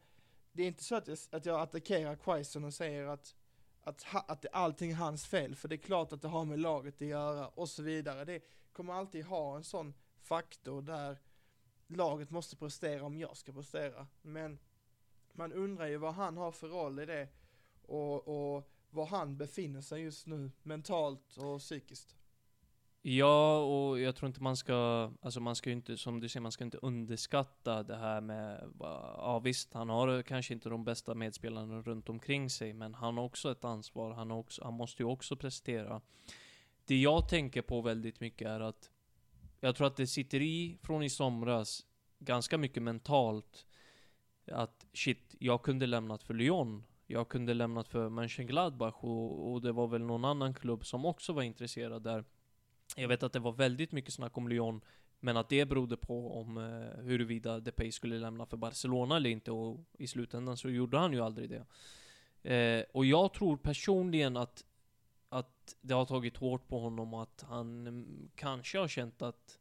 [0.53, 3.35] det är inte så att jag, att jag attackerar Quaison och säger att,
[3.81, 6.59] att, ha, att allting är hans fel, för det är klart att det har med
[6.59, 8.25] laget att göra och så vidare.
[8.25, 8.43] Det
[8.73, 11.19] kommer alltid ha en sån faktor där
[11.87, 14.07] laget måste prestera om jag ska prestera.
[14.23, 14.59] Men
[15.33, 17.29] man undrar ju vad han har för roll i det
[17.83, 22.17] och, och var han befinner sig just nu mentalt och psykiskt.
[23.03, 26.43] Ja, och jag tror inte man ska, alltså man ska ju inte, som du säger,
[26.43, 31.15] man ska inte underskatta det här med, ja visst, han har kanske inte de bästa
[31.15, 35.07] medspelarna runt omkring sig, men han har också ett ansvar, han, också, han måste ju
[35.07, 36.01] också prestera.
[36.85, 38.91] Det jag tänker på väldigt mycket är att,
[39.61, 41.87] jag tror att det sitter i från i somras,
[42.19, 43.67] ganska mycket mentalt,
[44.53, 49.73] att shit, jag kunde lämnat för Lyon, jag kunde lämnat för Mönchengladbach och, och det
[49.73, 52.25] var väl någon annan klubb som också var intresserad där.
[52.97, 54.81] Jag vet att det var väldigt mycket snack om Lyon,
[55.21, 59.51] men att det berodde på om eh, huruvida Depay skulle lämna för Barcelona eller inte,
[59.51, 61.65] och i slutändan så gjorde han ju aldrig det.
[62.43, 64.65] Eh, och jag tror personligen att,
[65.29, 69.59] att det har tagit hårt på honom och att han mm, kanske har känt att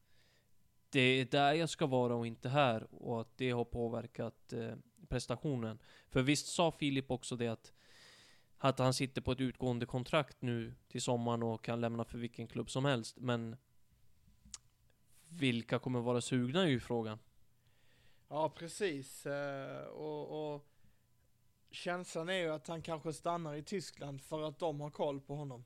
[0.89, 4.73] det är där jag ska vara och inte här, och att det har påverkat eh,
[5.07, 5.79] prestationen.
[6.09, 7.73] För visst sa Filip också det att
[8.61, 12.47] att han sitter på ett utgående kontrakt nu till sommaren och kan lämna för vilken
[12.47, 13.17] klubb som helst.
[13.19, 13.57] Men
[15.27, 17.19] vilka kommer vara sugna är ju frågan.
[18.27, 19.25] Ja, precis.
[19.25, 20.65] Eh, och, och
[21.71, 25.35] känslan är ju att han kanske stannar i Tyskland för att de har koll på
[25.35, 25.65] honom.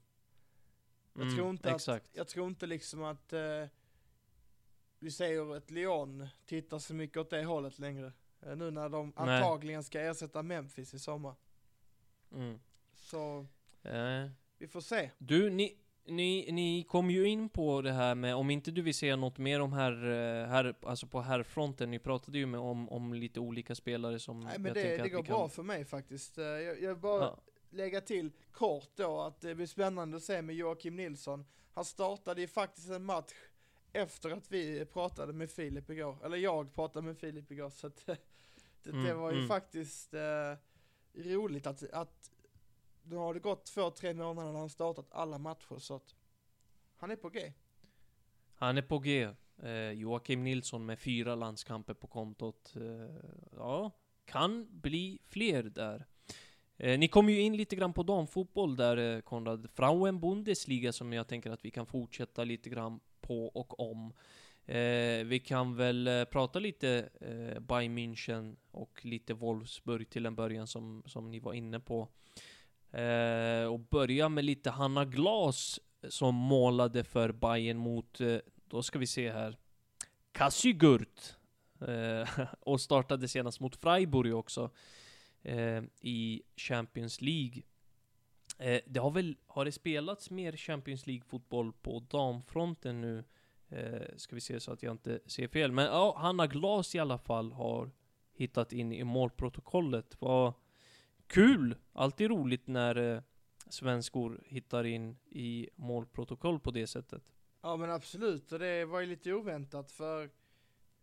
[1.13, 2.09] Jag Mm, tror inte exakt.
[2.09, 3.65] att, jag tror inte liksom att eh,
[4.99, 8.13] vi säger att Lyon tittar så mycket åt det hållet längre.
[8.41, 9.35] Eh, nu när de Nej.
[9.35, 11.35] antagligen ska ersätta Memphis i sommar.
[12.31, 12.59] Mm.
[13.13, 13.45] Så
[13.83, 14.29] Eh.
[14.57, 15.11] vi får se.
[15.17, 18.93] Du, ni, ni, ni kom ju in på det här med, om inte du vill
[18.93, 22.89] säga något mer om här, eh, här alltså på herrfronten, ni pratade ju med om,
[22.89, 26.37] om lite olika spelare som Nej men det, det går kan- bra för mig faktiskt.
[26.37, 27.37] Eh, Jag, jag bara Ja.
[27.69, 31.45] lägga till kort då att det blir spännande att se med Joakim Nilsson.
[31.73, 33.33] Han startade ju faktiskt en match
[33.93, 38.05] efter att vi pratade med Filip igår, eller jag pratade med Filip igår så att
[38.05, 38.17] det,
[38.83, 39.47] det Mm, var ju mm.
[39.47, 40.53] faktiskt eh,
[41.13, 42.29] roligt att, att
[43.03, 46.15] nu har det gått två, tre månader när han startat alla matcher så att
[46.97, 47.53] han är på G.
[48.55, 49.29] Han är på G.
[49.63, 52.73] Eh, Joakim Nilsson med fyra landskamper på kontot.
[52.75, 53.15] Eh,
[53.57, 53.91] ja,
[54.25, 56.05] kan bli fler där.
[56.77, 59.69] Eh, ni kom ju in lite grann på damfotboll där, eh, Konrad.
[59.73, 64.13] Frauen Bundesliga som jag tänker att vi kan fortsätta lite grann på och om.
[64.65, 70.35] Eh, vi kan väl eh, prata lite eh, Bayern München och lite Wolfsburg till en
[70.35, 72.07] början som, som ni var inne på.
[72.93, 75.79] Eh, och börja med lite Hanna Glas
[76.09, 78.37] som målade för Bayern mot, eh,
[78.67, 79.57] då ska vi se här,
[80.31, 81.35] Kassygurt.
[81.87, 82.29] Eh,
[82.59, 84.71] och startade senast mot Freiburg också.
[85.41, 87.61] Eh, I Champions League.
[88.57, 93.23] Eh, det har väl, har det spelats mer Champions League-fotboll på damfronten nu?
[93.69, 95.71] Eh, ska vi se så att jag inte ser fel.
[95.71, 97.91] Men ja, Hanna Glas i alla fall har
[98.33, 100.15] hittat in i målprotokollet.
[100.19, 100.53] Vad
[101.27, 101.75] kul!
[101.93, 103.21] Alltid roligt när eh,
[103.69, 107.23] svenskor hittar in i målprotokoll på det sättet.
[107.61, 110.29] Ja men absolut, och det var ju lite oväntat för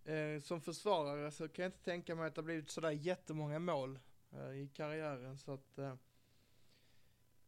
[0.04, 3.58] eh, som försvarare så kan jag inte tänka mig att det har blivit sådär jättemånga
[3.58, 3.98] mål
[4.32, 5.94] eh, i karriären så att eh,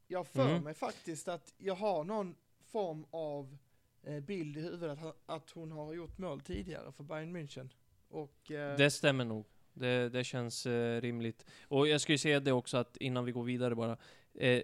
[0.07, 0.65] jag för Mm.
[0.65, 3.57] mig faktiskt att jag har någon form av
[4.03, 7.69] eh, bild i huvudet att, att hon har gjort mål tidigare för Bayern München.
[8.09, 9.47] Och eh, Det stämmer nog.
[9.75, 11.47] Det, det känns eh, rimligt.
[11.69, 13.97] Och jag ska ju säga det också att innan vi går vidare bara.
[14.35, 14.63] Eh,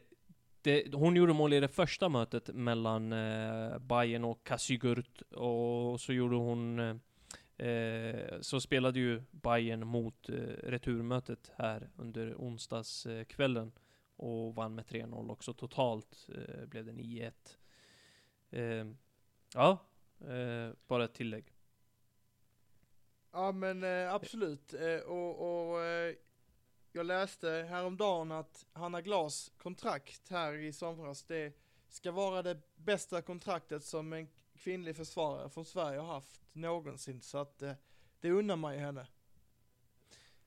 [0.63, 6.13] det, hon gjorde mål i det första mötet mellan eh, Bayern och Kasigurt Och så
[6.13, 6.79] gjorde hon...
[6.79, 13.67] Eh, eh, så spelade ju Bayern mot eh, returmötet här under onsdagskvällen.
[13.67, 13.83] Eh,
[14.19, 15.55] och vann med 3-0 också.
[15.55, 17.33] Totalt eh, blev det 9-1.
[18.51, 18.87] Eh,
[19.55, 19.79] ja,
[20.21, 21.53] eh, bara ett tillägg.
[23.33, 26.15] Ja men eh, absolut, eh, och, och eh,
[26.93, 31.53] jag läste häromdagen att Hanna Glas kontrakt här i somras, det
[31.89, 37.39] ska vara det bästa kontraktet som en kvinnlig försvarare från Sverige har haft någonsin, så
[37.39, 37.73] att eh,
[38.21, 39.07] det unnar man ju henne.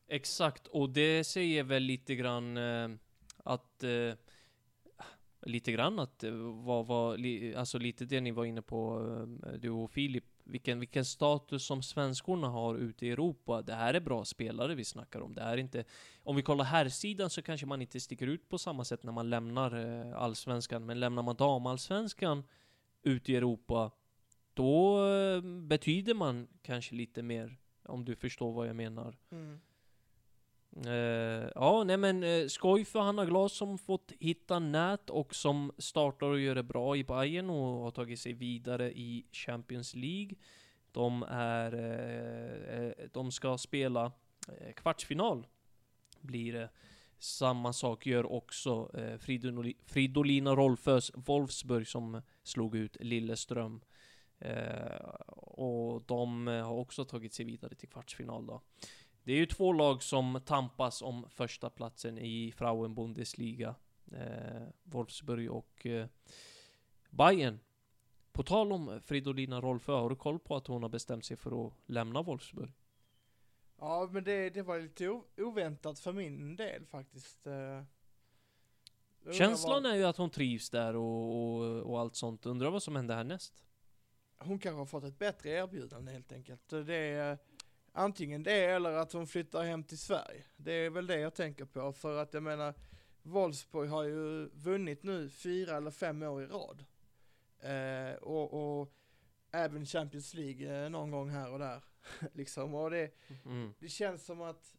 [0.07, 2.89] Exakt, och det säger väl lite grann eh,
[3.37, 4.13] att eh,
[5.45, 6.31] Lite grann att eh,
[6.65, 7.17] vad var,
[7.55, 8.99] alltså lite det ni var inne på
[9.45, 13.61] eh, du och Filip vilken, vilken status som svenskorna har ute i Europa.
[13.61, 15.35] Det här är bra spelare vi snackar om.
[15.35, 15.83] Det här är inte,
[16.23, 19.11] om vi kollar här sidan så kanske man inte sticker ut på samma sätt när
[19.11, 20.85] man lämnar eh, allsvenskan.
[20.85, 22.43] Men lämnar man damallsvenskan
[23.03, 23.91] ute i Europa,
[24.53, 27.57] då eh, betyder man kanske lite mer.
[27.83, 29.17] Om du förstår vad jag menar.
[29.31, 29.59] Mm.
[30.77, 35.71] Uh, ja, nej men uh, skoj för Hanna Glas som fått hitta nät och som
[35.77, 40.35] startar och gör det bra i Bayern och har tagit sig vidare i Champions League.
[40.91, 44.11] De är, uh, de ska spela
[44.75, 45.47] kvartsfinal.
[46.21, 46.69] Blir det.
[47.17, 49.17] Samma sak gör också eh,
[49.85, 53.81] Fridolina Rolfös Wolfsburg som slog ut Lilleström.
[55.27, 58.61] Och de har också tagit sig vidare till kvartsfinal då.
[59.23, 63.75] Det är ju två lag som tampas om första platsen i Frauen Bundesliga.
[64.11, 66.07] Eh, Wolfsburg och eh,
[67.09, 67.59] Bayern.
[68.31, 71.67] På tal om Fridolina Rolfö, har du koll på att hon har bestämt sig för
[71.67, 72.71] att lämna Wolfsburg?
[73.79, 77.47] Ja, men det, det var lite oväntat för min del faktiskt.
[77.47, 77.83] Eh,
[79.33, 82.45] Känslan vad- är ju att hon trivs där och, och, och allt sånt.
[82.45, 83.63] Undrar vad som händer härnäst?
[84.37, 86.69] Hon kanske har fått ett bättre erbjudande helt enkelt.
[86.69, 87.37] Det är
[87.91, 90.43] antingen det eller att hon flyttar hem till Sverige.
[90.57, 92.73] Det är väl det jag tänker på för att jag menar
[93.21, 96.85] Wolfsburg har ju vunnit nu fyra eller fem år i rad.
[97.59, 98.93] Eh, och, och
[99.51, 101.83] även Champions League eh, någon gång här och där.
[102.33, 102.75] liksom.
[102.75, 103.11] Och det,
[103.45, 103.73] Mm.
[103.79, 104.75] det känns som att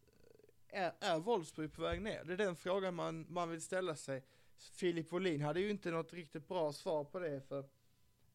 [0.67, 2.23] är, är Wolfsburg på väg ner?
[2.23, 4.23] Det är den frågan man, man vill ställa sig.
[4.57, 7.65] Filip Wåhlin hade ju inte något riktigt bra svar på det för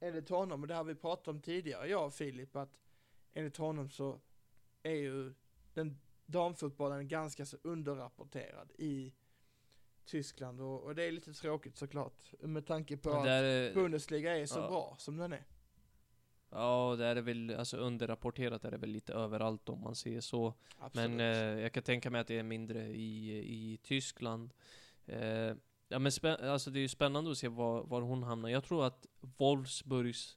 [0.01, 2.79] enligt honom, och det har vi pratat om tidigare, jag och Filip, att
[3.33, 4.21] enligt honom så
[4.83, 5.35] är ju
[5.75, 9.15] den damfotbollen ganska så underrapporterad i
[10.05, 14.47] Tyskland och, och det är lite tråkigt såklart med tanke på att är, Bundesliga är
[14.47, 14.69] så ja.
[14.69, 15.45] bra som den är.
[16.51, 20.55] ja, det är väl, alltså underrapporterat är det väl lite överallt om man ser så.
[20.79, 21.11] Absolut.
[21.11, 24.53] Men eh, jag kan tänka mig att det är mindre i, i Tyskland.
[25.07, 25.55] Eh,
[25.89, 28.49] ja men alltså det är ju spännande att se var, var hon hamnar.
[28.49, 30.37] Jag tror att Wolfsburgs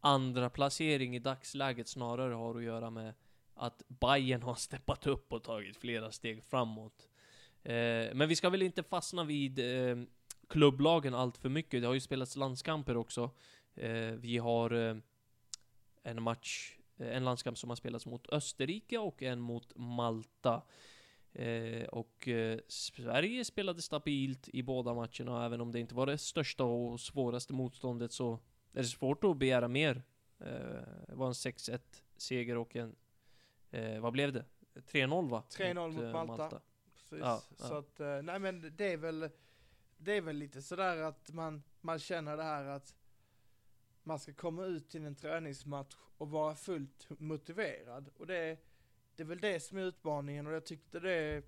[0.00, 3.14] andra placering i dagsläget snarare har att göra med
[3.60, 7.08] att Bayern har steppat upp och tagit flera steg framåt.
[7.62, 9.96] Eh, men vi ska väl inte fastna vid eh,
[10.48, 11.80] klubblagen allt för mycket.
[11.80, 13.30] Det har ju spelats landskamper också.
[13.74, 14.96] Eh, vi har eh,
[16.02, 20.62] en match, eh, en landskamp som har spelats mot Österrike och en mot Malta.
[21.32, 26.18] Eh, och eh, Sverige spelade stabilt i båda matcherna, även om det inte var det
[26.18, 28.32] största och svåraste motståndet så
[28.72, 30.02] är det svårt att begära mer.
[30.40, 31.80] Eh, det var en 6-1
[32.16, 32.96] seger och en,
[33.70, 34.44] eh, vad blev det?
[34.74, 35.42] 3-0 va?
[35.50, 36.60] 3-0 mot eh, Malta.
[37.10, 37.18] Precis.
[37.20, 37.78] Ja, Så ja.
[37.78, 39.30] att, eh, nej men det är väl,
[39.96, 42.94] det är väl lite sådär att man, man känner det här att
[44.02, 48.10] man ska komma ut till en träningsmatch och vara fullt motiverad.
[48.16, 48.58] Och det,
[49.16, 51.42] det är väl det som är utmaningen och jag tyckte det,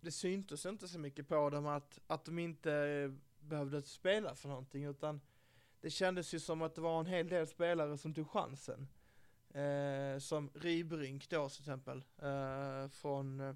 [0.00, 3.10] det syntes inte så mycket på dem att, att de inte eh,
[3.40, 5.20] behövde spela för någonting utan
[5.80, 8.88] det kändes ju som att det var en hel del spelare som tog chansen.
[9.56, 13.54] Eh, som Rybrink då till exempel, eh, från eh,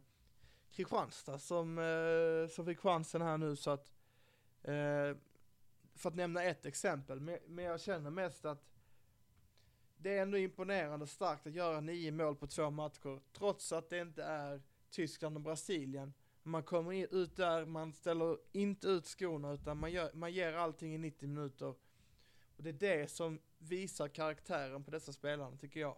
[0.72, 3.92] Kristianstad som, eh, som fick chansen här nu så att
[4.62, 5.16] eh,
[5.94, 8.64] för att nämna ett exempel, men, jag känner mest att
[9.96, 13.98] det är ändå imponerande starkt att göra nio mål på två matcher trots att det
[13.98, 16.14] inte är Tyskland och Brasilien.
[16.42, 20.94] Man kommer ut där, man ställer inte ut skorna utan man, gör, man ger allting
[20.94, 21.74] i 90 minuter.
[22.56, 25.96] Och det är det som visar karaktären på dessa spelarna tycker jag.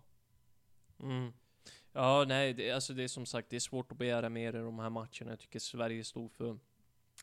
[1.00, 1.32] Mm.
[1.92, 4.58] Ja, nej, det, alltså det är som sagt, det är svårt att begära mer i
[4.58, 5.30] de här matcherna.
[5.30, 6.58] Jag tycker Sverige stod för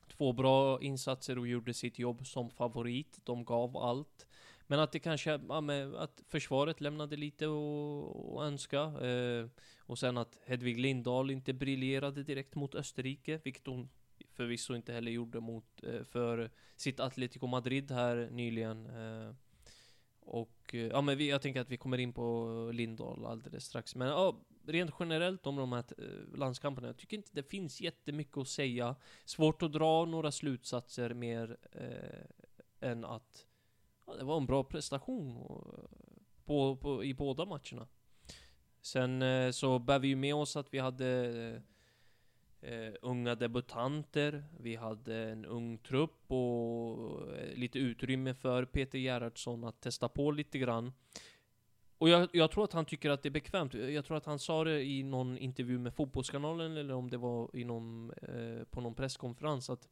[0.07, 3.19] två bra insatser och gjorde sitt jobb som favorit.
[3.23, 4.27] De gav allt.
[4.67, 5.63] Men att det kanske, ja,
[5.97, 8.79] att försvaret lämnade lite att önska.
[8.79, 9.47] Eh,
[9.79, 13.89] och sen att Hedvig Lindahl inte briljerade direkt mot Österrike, vilket hon
[14.31, 18.85] förvisso inte heller gjorde mot, eh, för sitt Atletico Madrid här nyligen.
[18.85, 19.33] Eh,
[20.29, 23.95] och eh, ja men vi, jag tänker att vi kommer in på Lindahl alldeles strax.
[23.95, 26.87] Men ja, rent generellt om de här eh, landskamperna.
[26.87, 28.95] Jag tycker inte det finns jättemycket att säga.
[29.25, 33.45] Svårt att dra några slutsatser mer eh, än att
[34.05, 35.91] ja, det var en bra prestation och,
[36.45, 37.87] på, på, i båda matcherna.
[38.81, 41.07] Sen eh, så bär vi ju med oss att vi hade
[41.55, 41.61] eh,
[43.01, 49.81] unga debutanter, vi hade en ung trupp och eh, lite utrymme för Peter Gerhardsson att
[49.81, 50.93] testa på lite grann.
[51.97, 53.73] Och jag, jag tror att han tycker att det är bekvämt.
[53.73, 57.55] Jag tror att han sa det i någon intervju med Fotbollskanalen eller om det var
[57.55, 59.87] i någon, eh, på någon presskonferens att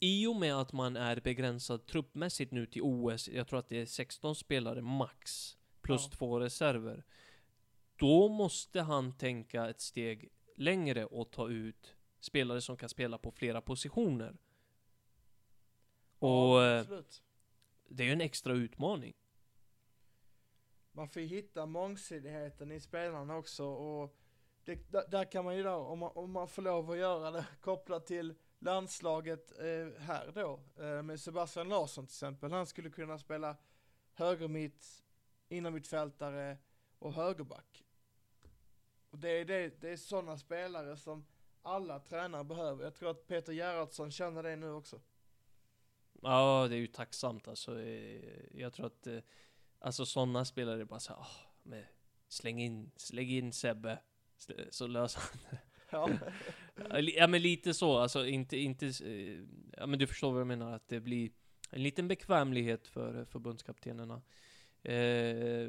[0.00, 3.80] i och med att man är begränsad truppmässigt nu till OS, jag tror att det
[3.80, 6.16] är 16 spelare max, plus Ja.
[6.16, 7.04] två reserver.
[7.96, 13.30] Då måste han tänka ett steg längre och ta ut spelare som kan spela på
[13.30, 14.36] flera positioner.
[16.18, 16.86] Och Ja, eh,
[17.88, 19.14] det är ju en extra utmaning.
[20.92, 24.16] Man får ju hitta mångsidigheten i spelarna också och
[24.64, 27.30] det, där, där kan man ju då, om man, om man får lov att göra
[27.30, 32.90] det, kopplat till landslaget eh, här då, eh, med Sebastian Larsson till exempel, han skulle
[32.90, 33.56] kunna spela
[34.12, 35.04] högermitt,
[35.48, 36.58] innermittfältare
[36.98, 37.83] och högerback.
[39.14, 41.26] Och det är, det, det är sådana spelare som
[41.62, 42.84] alla tränare behöver.
[42.84, 45.00] Jag tror att Peter Gerhardsson känner det nu också.
[46.22, 47.80] Ja, det är ju tacksamt alltså.
[47.80, 48.20] Eh,
[48.60, 49.06] Jag tror att...
[49.06, 49.18] eh,
[49.78, 51.84] Alltså sådana spelare är bara så här, "Åh, men
[52.28, 53.98] släng in, släng in Sebbe.
[54.70, 55.58] Så löser han det.
[55.90, 56.08] Ja.
[57.04, 59.38] Ja, men lite så, alltså inte, inte, eh,
[59.76, 61.30] ja men du förstår vad jag menar, att det blir
[61.70, 64.22] en liten bekvämlighet för förbundskaptenerna.
[64.84, 64.96] Eh,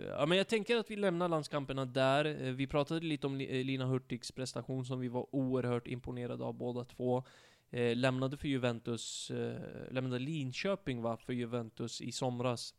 [0.07, 2.25] ja men jag tänker att vi lämnar landskamperna där.
[2.25, 6.53] Eh, vi pratade lite om eh, Lina Hurtigs prestation som vi var oerhört imponerade av
[6.53, 7.23] båda två.
[7.69, 9.61] Eh, lämnade för Juventus, eh,
[9.91, 12.73] lämnade Linköping va, för Juventus i somras.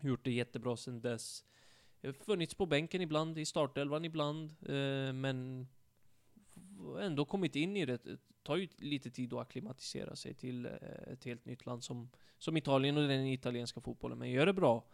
[0.00, 1.44] Gjort det jättebra sedan dess.
[2.02, 5.68] Eh, funnits på bänken ibland, i startelvan ibland, eh, men
[7.00, 8.04] ändå kommit in i det.
[8.04, 10.72] Det tar ju lite tid att acklimatisera sig till eh,
[11.12, 14.84] ett helt nytt land som, som Italien och den italienska fotbollen, men gör det bra.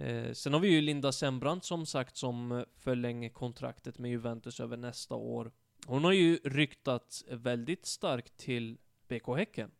[0.00, 4.76] Eh, sen har vi ju Linda Sembrant som sagt som förlänger kontraktet med Juventus över
[4.76, 5.52] nästa år.
[5.86, 8.78] Hon har ju ryktats väldigt starkt till
[9.08, 9.70] BK Häcken.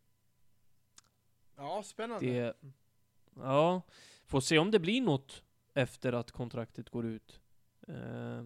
[1.57, 2.25] ja, spännande.
[2.25, 2.55] Det,
[3.35, 3.81] ja,
[4.25, 5.43] får se om det blir något
[5.73, 7.39] efter att kontraktet går ut.
[7.87, 8.45] Eh,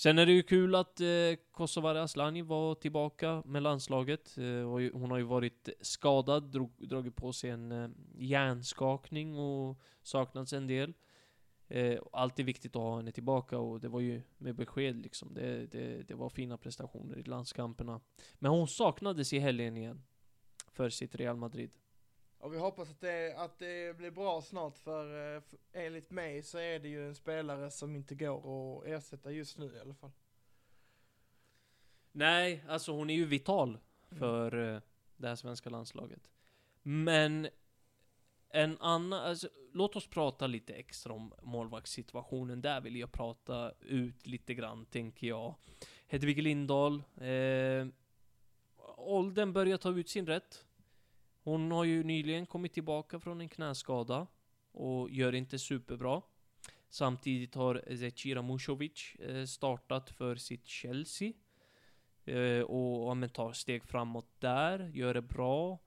[0.00, 1.06] sen är det ju kul att eh,
[1.50, 4.38] Kosovare Asllani var tillbaka med landslaget.
[4.38, 9.80] Eh, och hon har ju varit skadad, drog, dragit på sig en eh, hjärnskakning och
[10.02, 10.94] saknats en del.
[11.68, 15.34] Eh, alltid viktigt att ha henne tillbaka och det var ju med besked liksom.
[15.34, 18.00] Det, det, det var fina prestationer i landskamperna.
[18.34, 20.02] Men hon saknades i helgen igen.
[20.72, 21.70] För sitt Real Madrid.
[22.40, 26.42] Och vi hoppas att det, att det blir bra snart för, eh, för enligt mig
[26.42, 29.94] så är det ju en spelare som inte går att ersätta just nu i alla
[29.94, 30.10] fall.
[32.12, 33.78] Nej, alltså hon är ju vital
[34.08, 34.80] för eh,
[35.16, 36.30] det här svenska landslaget.
[36.82, 37.48] Men
[38.48, 42.62] en annan, alltså, låt oss prata lite extra om målvaktssituationen.
[42.62, 45.54] Där vill jag prata ut lite grann, tänker jag.
[46.06, 47.86] Hedvig Lindahl, eh,
[48.96, 50.64] åldern börjar ta ut sin rätt.
[51.50, 54.26] Hon har ju nyligen kommit tillbaka från en knäskada
[54.72, 56.22] och gör inte superbra.
[56.88, 61.32] Samtidigt har Zecira Musovic eh, startat för sitt Chelsea.
[62.24, 65.78] Eh, och men tar steg framåt där, gör det bra.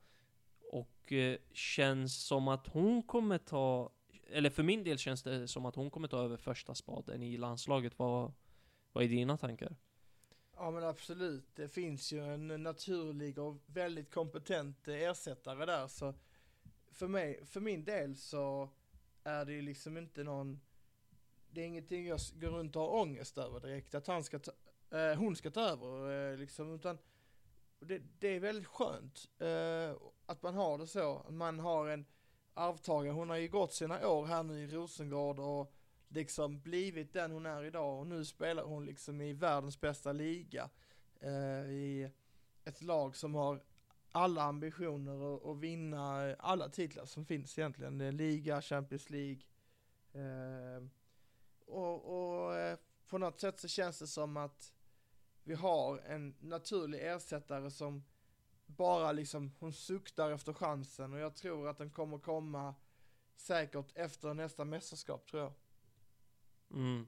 [0.72, 3.92] Och eh, känns som att hon kommer ta,
[4.32, 7.38] eller för min del känns det som att hon kommer ta över första spaden i
[7.38, 8.00] landslaget.
[8.00, 8.34] Vad,
[8.92, 9.76] vad är dina tankar?
[10.56, 16.14] Ja men absolut, det finns ju en naturlig och väldigt kompetent eh, ersättare där så
[16.94, 18.70] för mig, för min del så
[19.24, 20.62] är det ju liksom inte någon,
[21.50, 24.52] det är ingenting jag går runt och har ångest över direkt att han ska ta,
[24.98, 26.98] eh, hon ska ta över eh, liksom utan
[27.80, 29.96] det, det är väldigt skönt eh,
[30.26, 32.06] att man har det så, att man har en
[32.54, 35.74] arvtagare, hon har ju gått sina år här nu i Rosengård och
[36.14, 38.00] liksom blivit den hon är idag.
[38.00, 40.70] Och nu spelar hon liksom i världens bästa liga
[41.20, 42.10] eh, i
[42.64, 43.64] ett lag som har
[44.12, 49.42] alla ambitioner att, vinna alla titlar som finns egentligen, Det är liga, Champions League
[50.14, 50.84] eh,
[51.66, 54.74] och, och eh, på något sätt så känns det som att
[55.44, 58.04] vi har en naturlig ersättare som
[58.66, 61.14] bara liksom, hon suktar efter chansen.
[61.14, 62.76] Och jag tror att den kommer komma
[63.36, 65.54] säkert efter nästa mästerskap tror jag.
[66.74, 67.08] Mm.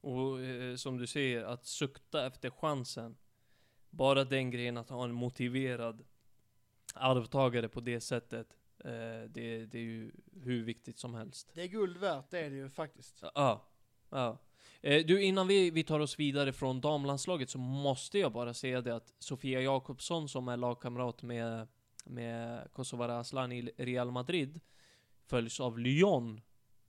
[0.00, 3.16] Och eh, som du säger, att sukta efter chansen.
[3.90, 6.04] Bara den grejen att ha en motiverad
[6.94, 8.58] arvtagare på det sättet.
[8.84, 8.90] Eh,
[9.30, 11.50] det, det är ju hur viktigt som helst.
[11.54, 13.22] Det är guld värt, det är det ju faktiskt.
[13.34, 13.68] Ja.
[14.10, 14.38] ja.
[14.80, 18.80] Eh, du, innan vi, vi tar oss vidare från damlandslaget så måste jag bara säga
[18.80, 21.68] det att Sofia Jakobsson som är lagkamrat med,
[22.04, 24.60] med Kosovare Aslan i Real Madrid
[25.26, 26.40] följs av Lyon.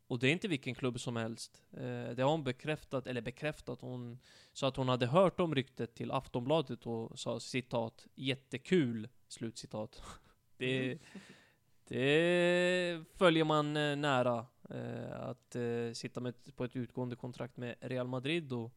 [0.10, 1.64] Och det är inte vilken klubb som helst.
[1.72, 4.20] Eh, det har hon bekräftat, eller bekräftat, hon
[4.53, 10.01] sa att hon hade hört om ryktet till Aftonbladet och sa citat jättekul, slutcitat.
[10.57, 10.99] Det,
[11.88, 14.45] det följer man eh, nära.
[14.70, 18.72] Eh, att eh, sitta med, på ett utgående kontrakt med Real Madrid och,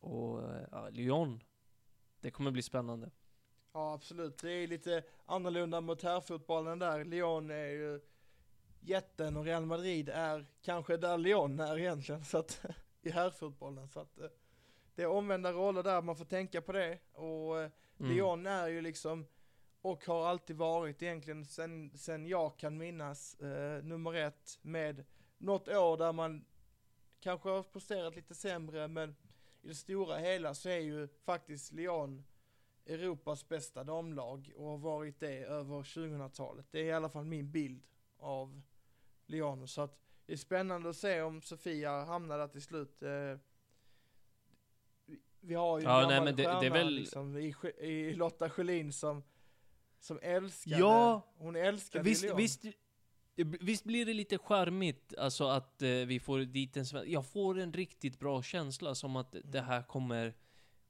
[0.00, 1.42] och eh, Lyon.
[2.20, 3.10] Det kommer bli spännande.
[3.72, 7.04] Ja absolut, det är lite annorlunda mot herrfotbollen där.
[7.04, 8.00] Lyon är ju
[8.82, 12.64] jätten och Real Madrid är kanske där Lyon är egentligen så att
[13.02, 14.26] i herrfotbollen så att eh,
[14.94, 17.70] det är omvända roller där, man får tänka på det och eh,
[18.02, 18.12] Mm.
[18.12, 19.26] Lyon är ju liksom
[19.82, 25.04] och har alltid varit egentligen sen, sen jag kan minnas eh, nummer ett med
[25.38, 26.44] något år där man
[27.20, 29.16] kanske har presterat lite sämre men
[29.62, 32.24] i det stora hela så är ju faktiskt Lyon
[32.86, 36.66] Europas bästa damlag och har varit det över 2000-talet.
[36.70, 37.86] Det är i alla fall min bild
[38.18, 38.62] av
[39.32, 43.02] Lyon så att det är spännande att se om Sofia hamnar där till slut.
[43.02, 43.08] Eh,
[45.40, 47.54] vi- har ju en Ja, gammal nej, men det- det är stjärna väl- liksom, i,
[47.80, 49.22] i Lotta Schelin som,
[50.00, 52.36] som älskade, Ja, hon älskade Visst, Lyon.
[52.36, 52.64] visst,
[53.60, 57.08] Visst blir det lite charmigt, alltså att eh, vi får dit en svensk...
[57.08, 60.34] Jag får en riktigt bra känsla som att det här kommer...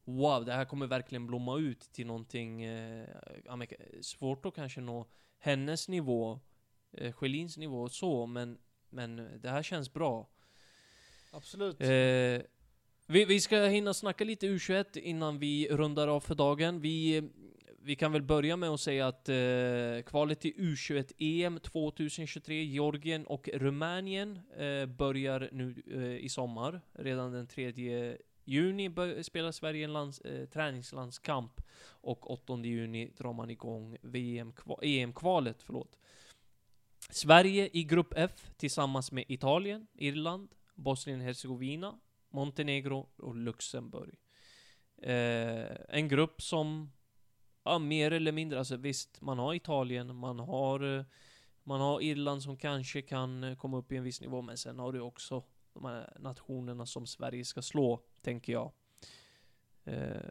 [0.05, 2.63] Wow, det här kommer verkligen blomma ut till någonting...
[2.65, 3.09] Eh,
[4.01, 5.07] svårt att kanske nå
[5.39, 6.41] hennes nivå,
[6.93, 8.59] eh, Schelins nivå så, men,
[8.91, 10.29] men det här känns bra.
[11.31, 11.81] Absolut.
[11.81, 12.43] Eh,
[13.07, 16.81] vi, vi ska hinna snacka lite U21 innan vi rundar av för dagen.
[16.81, 17.23] Vi,
[17.83, 23.49] vi kan väl börja med att säga att eh, kvalet till U21-EM 2023, Georgien och
[23.55, 26.81] Rumänien, eh, börjar nu eh, i sommar.
[26.93, 27.73] Redan den 3
[28.45, 28.91] juni
[29.23, 33.97] spelar Sverige en lands, eh, träningslandskamp och 8 juni drar man igång
[34.83, 35.63] EM-kvalet.
[35.63, 35.99] Förlåt.
[37.11, 41.99] Sverige i Grupp F tillsammans med Italien, Irland, Bosnien-Hercegovina,
[42.31, 44.19] Montenegro och Luxemburg.
[44.97, 46.93] Eh, en grupp som,
[47.65, 51.05] ja, mer eller mindre, alltså visst, man har Italien, man har, eh,
[51.63, 54.79] man har Irland som kanske kan eh, komma upp i en viss nivå, men sen
[54.79, 58.73] har du också de här nationerna som Sverige ska slå, tänker jag.
[59.85, 60.23] Eh,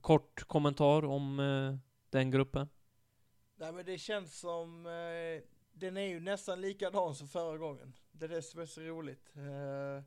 [0.00, 1.76] kort kommentar om eh,
[2.10, 2.68] den gruppen?
[3.56, 5.42] Nej men det känns som, eh,
[5.78, 7.92] den är ju nästan likadan som förra gången.
[8.12, 9.30] Det är det som är så roligt.
[9.36, 10.02] Eh,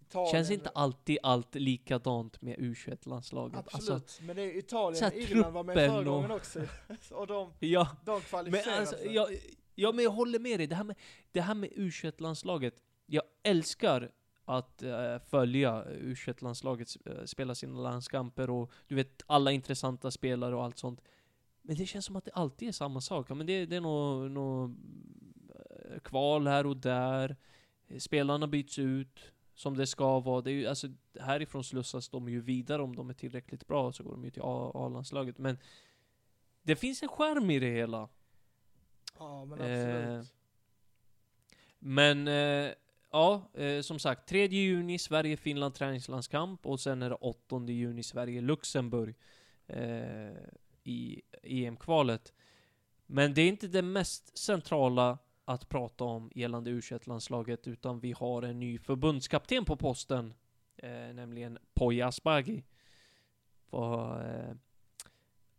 [0.00, 3.58] Italien, Känns inte alltid allt likadant med U21-landslaget?
[3.58, 6.60] Absolut, Alltså, men det är så Italien, här Irland var med förra och- gången också.
[7.10, 9.14] och de, ja, de men kvalificerade alltså, sig.
[9.14, 9.28] jag,
[9.74, 10.66] ja, men jag håller med dig.
[10.66, 10.96] Det här med,
[11.32, 12.74] det här med U21-landslaget.
[13.06, 14.10] Jag älskar
[14.44, 20.64] att eh, följa U21-landslaget uh, spela sina landskamper och du vet, alla intressanta spelare och
[20.64, 21.00] allt sånt.
[21.66, 23.30] Men det känns som att det alltid är samma sak.
[23.30, 27.36] Ja, men det, det är nog nå, eh, kval här och där.
[27.98, 29.20] Spelarna byts ut
[29.54, 30.40] som det ska vara.
[30.40, 30.88] Det är ju, alltså,
[31.20, 34.42] härifrån slussas de ju vidare om de är tillräckligt bra, så går de ju till
[34.44, 35.38] A-landslaget.
[35.38, 35.58] Men
[36.62, 38.08] det finns en skärm i det hela.
[39.18, 40.34] Ja men Eh, absolut.
[41.78, 42.72] Men, eh,
[43.10, 49.14] ja, eh, som sagt, 3 juni Sverige-Finland träningslandskamp och sen är det 8 juni Sverige-Luxemburg
[49.66, 50.32] eh,
[50.84, 52.32] i EM-kvalet.
[53.06, 58.12] Men det är inte det mest centrala att prata om gällande u landslaget utan vi
[58.12, 60.34] har en ny förbundskapten på posten,
[60.76, 62.64] eh, nämligen Poya Asbaghi.
[63.70, 64.54] Vad, eh,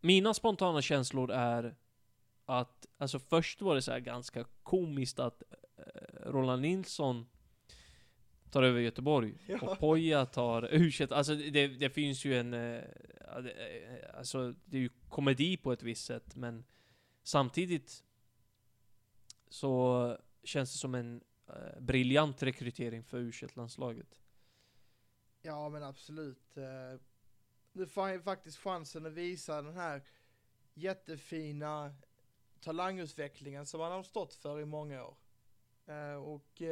[0.00, 1.76] mina spontana känslor är
[2.44, 5.42] att, alltså först var det så här ganska komiskt att
[5.76, 7.26] eh, Roland Nilsson
[8.50, 9.58] tar över Göteborg Ja.
[9.60, 12.82] och Poja tar u Alltså det, det finns ju en, eh,
[13.26, 16.64] ja, det, eh, eh, alltså det är ju komedi på ett visst sätt men
[17.22, 18.04] samtidigt
[19.48, 24.20] så känns det som en eh, briljant rekrytering för u landslaget
[25.42, 26.56] Ja men absolut.
[27.72, 30.02] Nu får han ju faktiskt chansen att visa den här
[30.74, 31.94] jättefina
[32.60, 35.16] talangutvecklingen som han har stått för i många år.
[35.86, 36.62] Eh, och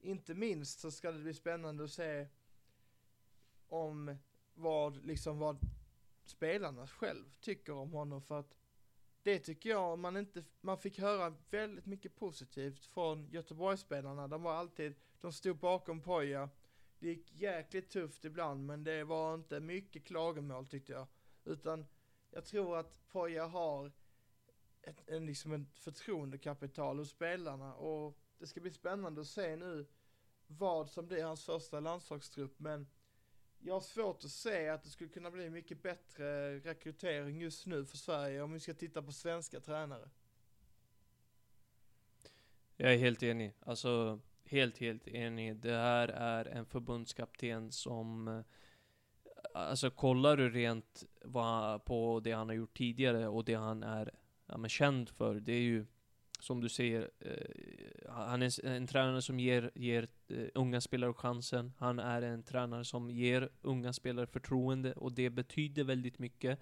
[0.00, 2.26] inte minst så ska det bli spännande att se
[3.68, 4.16] om
[4.54, 5.58] vad, liksom vad
[6.28, 8.56] spelarna själv tycker om honom för att
[9.22, 14.28] det tycker jag man inte, man fick höra väldigt mycket positivt från Göteborgsspelarna.
[14.28, 16.50] De var alltid, de stod bakom Poja.
[16.98, 21.06] Det gick jäkligt tufft ibland men det var inte mycket klagomål tyckte jag.
[21.44, 21.86] Utan
[22.30, 23.92] jag tror att Poja har
[24.82, 29.86] ett, en, liksom ett förtroendekapital hos spelarna och det ska bli spännande att se nu
[30.46, 32.86] vad som blir hans första landslagstrupp men
[33.60, 37.84] jag har svårt att se att det skulle kunna bli mycket bättre rekrytering just nu
[37.84, 40.08] för Sverige om vi ska titta på svenska tränare.
[42.76, 43.52] Jag är helt enig.
[43.60, 45.56] Alltså, helt, helt enig.
[45.56, 48.28] Det här är en förbundskapten som...
[48.28, 48.42] Eh,
[49.54, 54.14] alltså, kollar du rent vad, på det han har gjort tidigare och det han är
[54.46, 55.86] ja, men känd för, det är ju
[56.46, 61.12] som du säger, eh, han är en, en tränare som ger, ger eh, unga spelare
[61.12, 61.72] chansen.
[61.78, 66.58] Han är en tränare som ger unga spelare förtroende och det betyder väldigt mycket.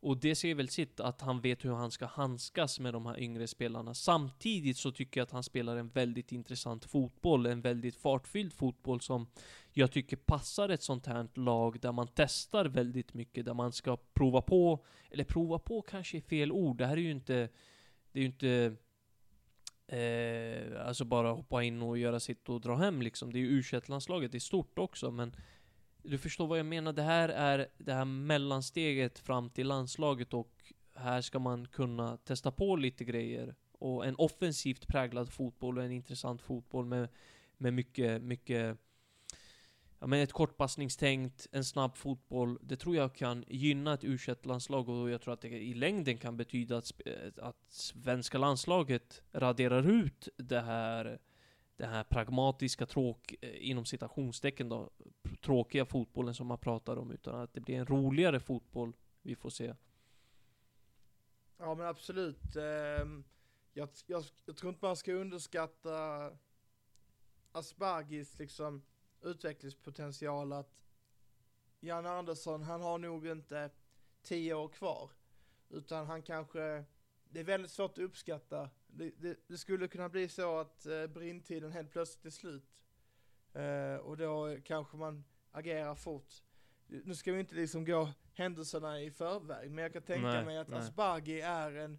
[0.00, 3.20] Och det säger väl sitt, att han vet hur han ska handskas med de här
[3.20, 3.94] yngre spelarna.
[3.94, 9.00] Samtidigt så tycker jag att han spelar en väldigt intressant fotboll, en väldigt fartfylld fotboll
[9.00, 9.26] som
[9.72, 13.96] jag tycker passar ett sånt här lag där man testar väldigt mycket, där man ska
[13.96, 17.48] prova på, eller prova på kanske är fel ord, det här är ju inte,
[18.12, 18.76] det är ju inte
[19.88, 23.32] Eh, alltså bara hoppa in och göra sitt och dra hem liksom.
[23.32, 25.32] Det är ju u landslaget det är stort också men
[26.02, 30.74] Du förstår vad jag menar, det här är det här mellansteget fram till landslaget och
[30.94, 33.54] här ska man kunna testa på lite grejer.
[33.72, 37.08] Och en offensivt präglad fotboll och en intressant fotboll med,
[37.56, 38.78] med mycket, mycket
[39.98, 42.58] ja, men ett kortpassningstänkt, en snabb fotboll.
[42.62, 46.18] Det tror jag kan gynna ett u landslag och jag tror att det i längden
[46.18, 51.18] kan betyda att, eh, att svenska landslaget raderar ut det här,
[51.76, 54.90] det här pragmatiska tråk, eh, inom citationstecken då,
[55.42, 58.92] tråkiga fotbollen som man pratar om, utan att det blir en roligare fotboll
[59.22, 59.74] vi får se.
[61.58, 62.56] Ja men absolut.
[62.56, 63.24] Ehm,
[63.72, 66.30] jag, jag, jag tror inte man ska underskatta
[67.52, 68.82] Aspergis liksom
[69.22, 70.76] utvecklingspotential att
[71.80, 73.70] Jan Andersson, han har nog inte
[74.22, 75.10] tio år kvar.
[75.68, 76.84] Utan han kanske,
[77.24, 78.70] det är väldigt svårt att uppskatta.
[78.86, 82.76] Det, det, det skulle kunna bli så att eh, brintiden helt plötsligt är slut.
[83.52, 86.34] Eh, och då kanske man agerar fort.
[86.86, 90.58] Nu ska vi inte liksom gå händelserna i förväg, men jag kan tänka Nej, mig
[90.58, 90.78] att nej.
[90.78, 91.98] Asbaghi är en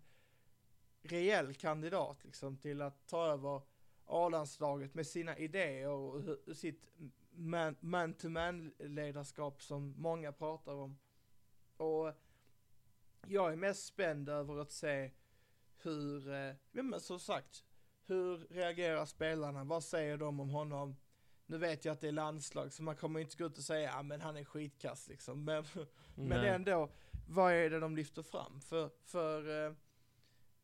[1.02, 3.62] reell kandidat liksom till att ta över
[4.08, 6.22] A-landslaget med sina idéer och
[6.58, 6.92] sitt
[7.32, 10.98] man- man-to-man ledarskap som många pratar om.
[11.78, 12.14] Och
[13.28, 15.12] jag är mest spänd över att se
[15.78, 17.64] hur, eh, men som sagt,
[18.06, 19.64] hur reagerar spelarna?
[19.64, 20.96] Vad säger de om honom?
[21.46, 23.92] Nu vet jag att det är landslag så man kommer inte gå ut och säga
[23.92, 25.44] ja men han är skitkass liksom.
[25.44, 25.66] Men,
[26.16, 26.90] men ändå,
[27.28, 28.62] vad är det de lyfter fram?
[28.62, 29.74] För, för eh,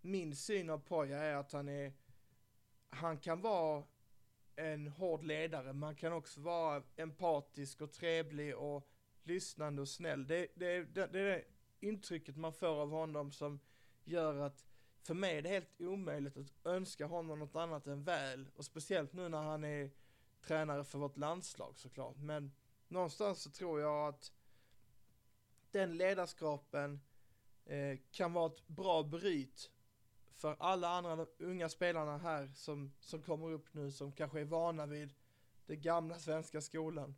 [0.02, 1.94] min syn av Poja är att han är,
[2.94, 3.84] han kan vara
[4.56, 8.90] en hård ledare, men han kan också vara empatisk och trevlig och
[9.24, 10.28] lyssnande och snäll.
[10.28, 11.44] Det, det, det, det är det
[11.80, 13.60] intrycket man får av honom som
[14.04, 14.66] gör att
[15.02, 18.50] för mig är det helt omöjligt att önska honom något annat än väl.
[18.56, 19.92] Och speciellt nu när han är
[20.42, 22.18] tränare för vårt landslag såklart.
[22.18, 22.52] Men
[22.88, 24.32] någonstans så tror jag att
[25.72, 27.02] den ledarskapen
[27.66, 29.72] eh, kan vara ett bra bryt
[30.44, 34.86] för alla andra unga spelarna här som, som kommer upp nu som kanske är vana
[34.86, 35.14] vid
[35.66, 37.16] den gamla svenska skolan.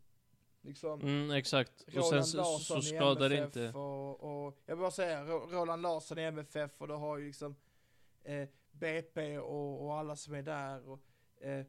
[0.62, 1.86] Liksom Mm, exakt.
[1.98, 3.78] Och sen så, Larsson så i skadar det MFF inte.
[3.78, 7.28] Och, och jag vill bara säga, Ro- Roland Larsson i MFF och då har ju
[7.28, 7.56] liksom
[8.24, 11.00] eh, BP och, och alla som är där och
[11.42, 11.66] eh,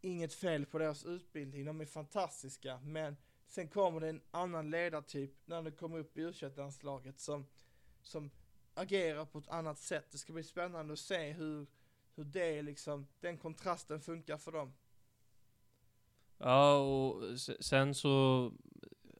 [0.00, 5.30] inget fel på deras utbildning, de är fantastiska men sen kommer det en annan ledartyp
[5.44, 6.32] när det kommer upp i u
[7.16, 7.46] som,
[8.02, 8.30] som
[8.74, 10.06] agerar på ett annat sätt.
[10.10, 11.66] Det ska bli spännande att se hur,
[12.14, 14.72] hur det liksom, den kontrasten funkar för dem.
[16.38, 18.52] Ja, och sen så,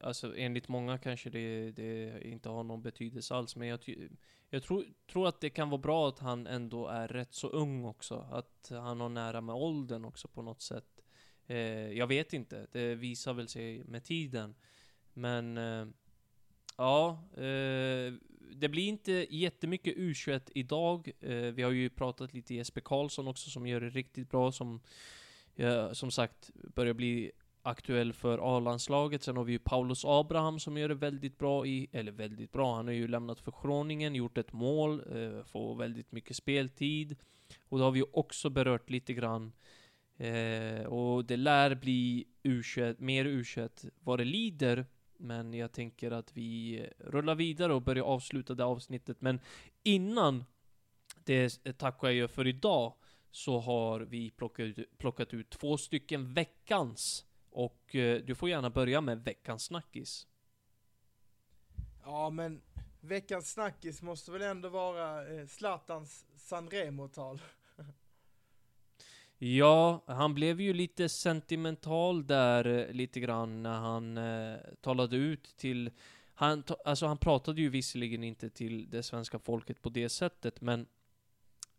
[0.00, 3.80] alltså enligt många kanske det, det inte har någon betydelse alls, men jag,
[4.50, 7.84] jag tror, tror att det kan vara bra att han ändå är rätt så ung
[7.84, 8.26] också.
[8.30, 11.00] Att han har nära med åldern också på något sätt.
[11.46, 14.54] Eh, jag vet inte, det visar väl sig med tiden.
[15.12, 15.86] Men, eh,
[16.76, 18.14] ja, eh,
[18.56, 21.10] det blir inte jättemycket U21 idag.
[21.20, 24.80] Eh, vi har ju pratat lite Jesper Karlsson också som gör det riktigt bra, som
[25.92, 27.32] som sagt börjar bli
[27.62, 29.22] aktuell för A-landslaget.
[29.22, 32.76] Sen har vi ju Paulus Abraham som gör det väldigt bra i, eller väldigt bra,
[32.76, 37.16] han har ju lämnat för Groningen, gjort ett mål, eh, får väldigt mycket speltid.
[37.68, 39.52] Och det har vi ju också berört lite grann.
[40.16, 44.86] Eh, och det lär bli U21, mer U21 vad det lider.
[45.20, 49.20] Men jag tänker att vi rullar vidare och börjar avsluta det avsnittet.
[49.20, 49.40] Men
[49.82, 50.44] innan
[51.24, 52.94] det tackar jag gör för idag
[53.30, 57.26] så har vi plockat ut, plockat ut två stycken veckans.
[57.50, 60.26] Och eh, du får gärna börja med veckans snackis.
[62.04, 62.62] Ja men
[63.00, 67.40] veckans snackis måste väl ändå vara eh, Zlatans Sanremo-tal.
[69.42, 75.56] Ja, han blev ju lite sentimental där eh, lite grann när han eh, talade ut
[75.56, 75.90] till
[76.34, 80.80] han, alltså han pratade ju visserligen inte till det svenska folket på det sättet, men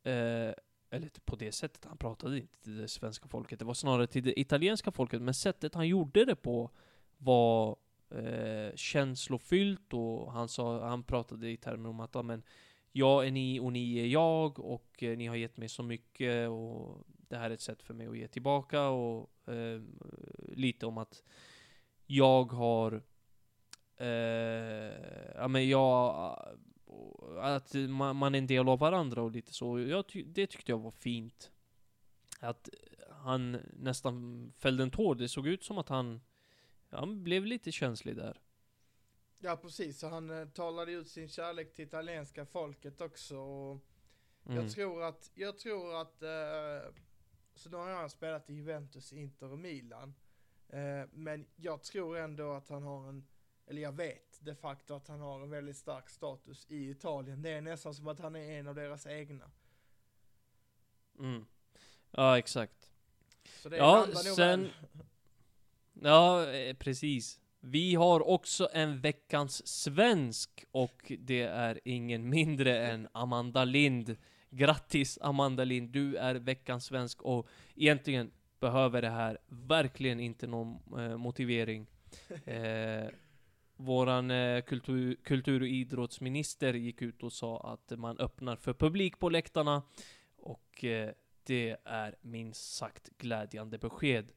[0.04, 0.54] eh,
[0.90, 4.24] eller på det sättet, han pratade inte till det svenska folket, det var snarare till
[4.24, 6.72] det italienska folket, men sättet han gjorde det på
[7.18, 7.76] var
[8.10, 12.44] eh, känslofyllt och han sa, han pratade i termer om att ja, men
[12.92, 16.50] jag är ni och ni är jag och eh, ni har gett mig så mycket
[16.50, 19.82] och det här är ett sätt för mig att ge tillbaka och eh,
[20.48, 21.24] lite om att
[22.06, 23.04] jag har
[23.98, 26.16] eh, ja men jag
[27.38, 29.80] att man, man är en del av varandra och lite så.
[29.80, 31.52] Jag ty, det tyckte jag var fint.
[32.40, 32.70] Att
[33.10, 35.16] han nästan fällde en tår.
[35.16, 36.22] Det såg ut som att han,
[36.90, 38.42] han blev lite känslig där.
[39.40, 43.86] Ja precis, så han eh, talade ut sin kärlek till italienska folket också och
[44.46, 44.58] Mm.
[44.64, 46.94] jag tror att, jag tror att, eh,
[47.56, 50.14] så nu har han spelat i Juventus, Inter och Milan.
[50.70, 53.28] Eh, men jag tror ändå att han har en,
[53.68, 57.42] eller jag vet de facto att han har en väldigt stark status i Italien.
[57.42, 59.52] Det är nästan som att han är en av deras egna.
[61.20, 61.46] Mm.
[62.12, 62.92] Ja, exakt.
[63.44, 64.70] Så det Ja, sen-.
[65.94, 67.40] Ja, eh, precis.
[67.60, 74.18] Vi har också en veckans svensk och det är ingen mindre än Amanda Lind.
[74.52, 81.00] Grattis Amanda Lind, du är veckans svensk och egentligen behöver det här verkligen inte någon
[81.00, 81.88] eh, motivering.
[82.46, 83.10] Eh,
[83.76, 89.20] våran eh, kultur, kultur och idrottsminister gick ut och sa att man öppnar för publik
[89.20, 89.84] på läktarna
[90.38, 91.10] och eh,
[91.44, 94.32] det är minst sagt glädjande besked.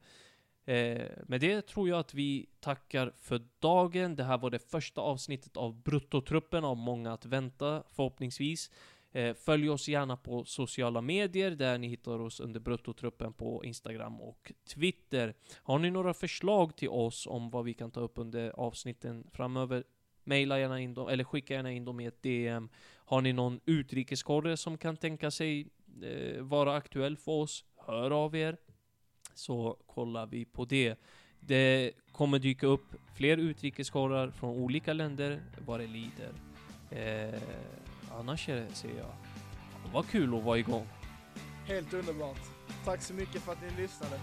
[0.65, 4.15] Eh, med det tror jag att vi tackar för dagen.
[4.15, 8.71] Det här var det första avsnittet av Bruttotruppen av många att vänta förhoppningsvis.
[9.15, 14.21] Eh, följ oss gärna på sociala medier där ni hittar oss under Bruttotruppen på Instagram
[14.21, 15.33] och Twitter.
[15.63, 19.83] Har ni några förslag till oss om vad vi kan ta upp under avsnitten framöver?
[20.23, 22.69] Maila gärna in dem, eller skicka gärna in dem i ett DM.
[22.95, 25.67] Har ni någon utrikeskorre som kan tänka sig
[26.03, 27.65] eh, vara aktuell för oss?
[27.87, 28.57] Hör av er.
[29.33, 30.99] Så kollar vi på det.
[31.39, 36.31] Det kommer dyka upp fler utrikeskorrar från olika länder vad det lider.
[36.91, 37.41] Eh,
[38.19, 39.11] annars är det, säger jag,
[39.71, 40.87] fan vad kul att vara igång.
[41.67, 42.41] Helt underbart.
[42.85, 44.19] Tack så mycket för att ni lyssnade.